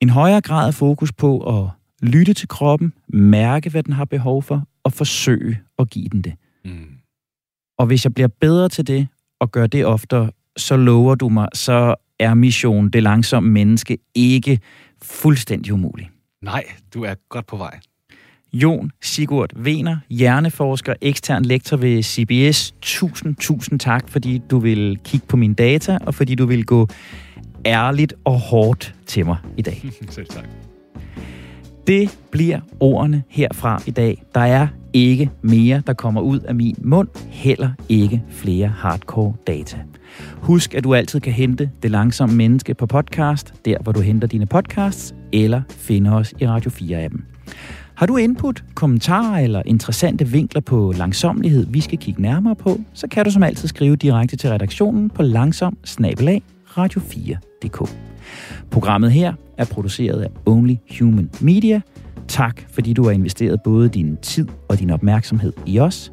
[0.00, 1.70] en højere grad af fokus på at
[2.02, 6.34] lytte til kroppen, mærke, hvad den har behov for, og forsøge at give den det.
[6.64, 6.86] Mm.
[7.78, 9.08] Og hvis jeg bliver bedre til det,
[9.40, 14.60] og gør det oftere, så lover du mig, så er mission det langsomme menneske ikke
[15.02, 16.10] fuldstændig umulig.
[16.42, 17.78] Nej, du er godt på vej.
[18.52, 22.74] Jon Sigurd Vener, hjerneforsker, ekstern lektor ved CBS.
[22.82, 26.88] Tusind, tusind tak, fordi du vil kigge på mine data, og fordi du vil gå
[27.66, 29.82] ærligt og hårdt til mig i dag.
[30.10, 30.44] Selv tak.
[31.86, 34.22] Det bliver ordene herfra i dag.
[34.34, 37.08] Der er ikke mere, der kommer ud af min mund.
[37.30, 39.78] Heller ikke flere hardcore data.
[40.40, 44.28] Husk, at du altid kan hente Det Langsomme Menneske på podcast, der hvor du henter
[44.28, 47.24] dine podcasts, eller finder os i Radio 4-appen.
[47.94, 53.08] Har du input, kommentarer eller interessante vinkler på langsomlighed, vi skal kigge nærmere på, så
[53.08, 55.78] kan du som altid skrive direkte til redaktionen på langsom
[56.78, 57.90] radio4.dk.
[58.70, 61.80] Programmet her er produceret af Only Human Media.
[62.28, 66.12] Tak, fordi du har investeret både din tid og din opmærksomhed i os.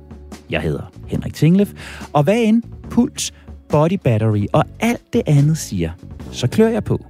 [0.49, 1.74] Jeg hedder Henrik Tinglef,
[2.14, 3.34] og hvad end Puls,
[3.74, 5.92] Body Battery og alt det andet siger,
[6.32, 7.06] så klør jeg på.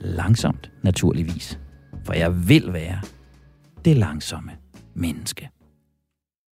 [0.00, 1.58] Langsomt, naturligvis.
[2.04, 3.00] For jeg vil være
[3.84, 4.52] det langsomme
[4.94, 5.48] menneske.